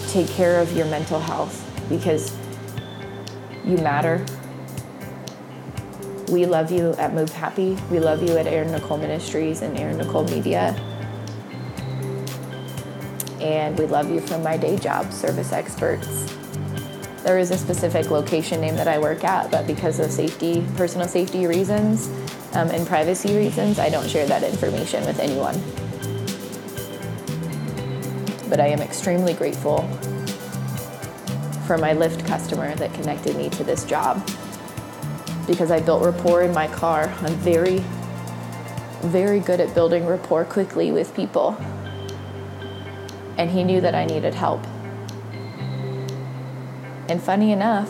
take 0.08 0.28
care 0.30 0.60
of 0.60 0.76
your 0.76 0.86
mental 0.88 1.20
health 1.20 1.66
because 1.90 2.36
you 3.66 3.78
matter. 3.78 4.26
We 6.30 6.46
love 6.46 6.72
you 6.72 6.94
at 6.94 7.14
Move 7.14 7.32
Happy. 7.32 7.78
We 7.90 8.00
love 8.00 8.22
you 8.22 8.38
at 8.38 8.46
Erin 8.46 8.72
Nicole 8.72 8.98
Ministries 8.98 9.62
and 9.62 9.78
Erin 9.78 9.98
Nicole 9.98 10.26
Media. 10.26 10.76
And 13.42 13.78
we 13.78 13.86
love 13.86 14.10
you 14.10 14.22
from 14.22 14.44
my 14.44 14.58
day 14.58 14.78
job, 14.78 15.12
Service 15.12 15.52
Experts. 15.52 16.36
There 17.24 17.38
is 17.38 17.52
a 17.52 17.58
specific 17.58 18.10
location 18.10 18.62
name 18.62 18.76
that 18.76 18.88
I 18.88 19.00
work 19.00 19.24
at, 19.24 19.52
but 19.52 19.68
because 19.68 20.00
of 20.00 20.12
safety, 20.12 20.66
personal 20.76 21.08
safety 21.08 21.48
reasons, 21.48 22.08
um, 22.54 22.70
and 22.70 22.88
privacy 22.88 23.36
reasons, 23.36 23.80
I 23.80 23.90
don't 23.90 24.10
share 24.10 24.26
that 24.28 24.44
information 24.44 25.06
with 25.06 25.20
anyone 25.20 25.62
but 28.50 28.60
I 28.60 28.68
am 28.68 28.82
extremely 28.82 29.34
grateful 29.34 29.84
for 31.68 31.78
my 31.78 31.94
Lyft 31.94 32.26
customer 32.26 32.74
that 32.76 32.94
connected 32.96 33.36
me 33.36 33.50
to 33.52 33.64
this 33.64 33.86
job 33.86 34.28
because 35.46 35.70
I 35.72 35.80
built 35.80 36.04
rapport 36.04 36.42
in 36.42 36.54
my 36.54 36.68
car. 36.68 37.14
I'm 37.22 37.36
very, 37.36 37.84
very 39.02 39.40
good 39.40 39.60
at 39.60 39.74
building 39.76 40.06
rapport 40.06 40.46
quickly 40.46 40.92
with 40.92 41.14
people. 41.16 41.52
And 43.40 43.50
he 43.50 43.64
knew 43.64 43.80
that 43.82 43.96
I 43.96 44.06
needed 44.06 44.36
help. 44.36 44.64
And 47.08 47.24
funny 47.24 47.54
enough, 47.54 47.90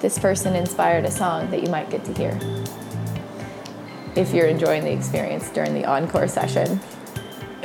this 0.00 0.18
person 0.18 0.54
inspired 0.54 1.06
a 1.06 1.10
song 1.10 1.50
that 1.50 1.62
you 1.62 1.70
might 1.70 1.90
get 1.90 2.04
to 2.04 2.12
hear 2.12 2.38
if 4.14 4.32
you're 4.32 4.46
enjoying 4.46 4.84
the 4.84 4.92
experience 4.92 5.48
during 5.50 5.74
the 5.74 5.86
encore 5.86 6.28
session. 6.28 6.78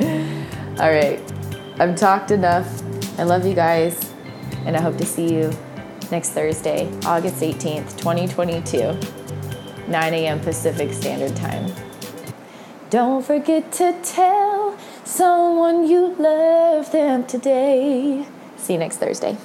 All 0.80 0.90
right, 0.90 1.20
I've 1.78 1.96
talked 1.96 2.30
enough. 2.30 2.82
I 3.18 3.24
love 3.24 3.46
you 3.46 3.54
guys, 3.54 4.12
and 4.64 4.74
I 4.74 4.80
hope 4.80 4.96
to 4.96 5.06
see 5.06 5.34
you 5.34 5.52
next 6.10 6.30
Thursday, 6.30 6.90
August 7.04 7.42
18th, 7.42 7.98
2022, 7.98 8.98
9 9.86 10.14
a.m. 10.14 10.40
Pacific 10.40 10.94
Standard 10.94 11.36
Time. 11.36 11.70
Don't 12.88 13.24
forget 13.24 13.70
to 13.72 13.98
tell 14.02 14.71
someone 15.04 15.86
you 15.86 16.14
love 16.18 16.90
them 16.92 17.24
today. 17.26 18.26
See 18.56 18.74
you 18.74 18.78
next 18.78 18.98
Thursday. 18.98 19.36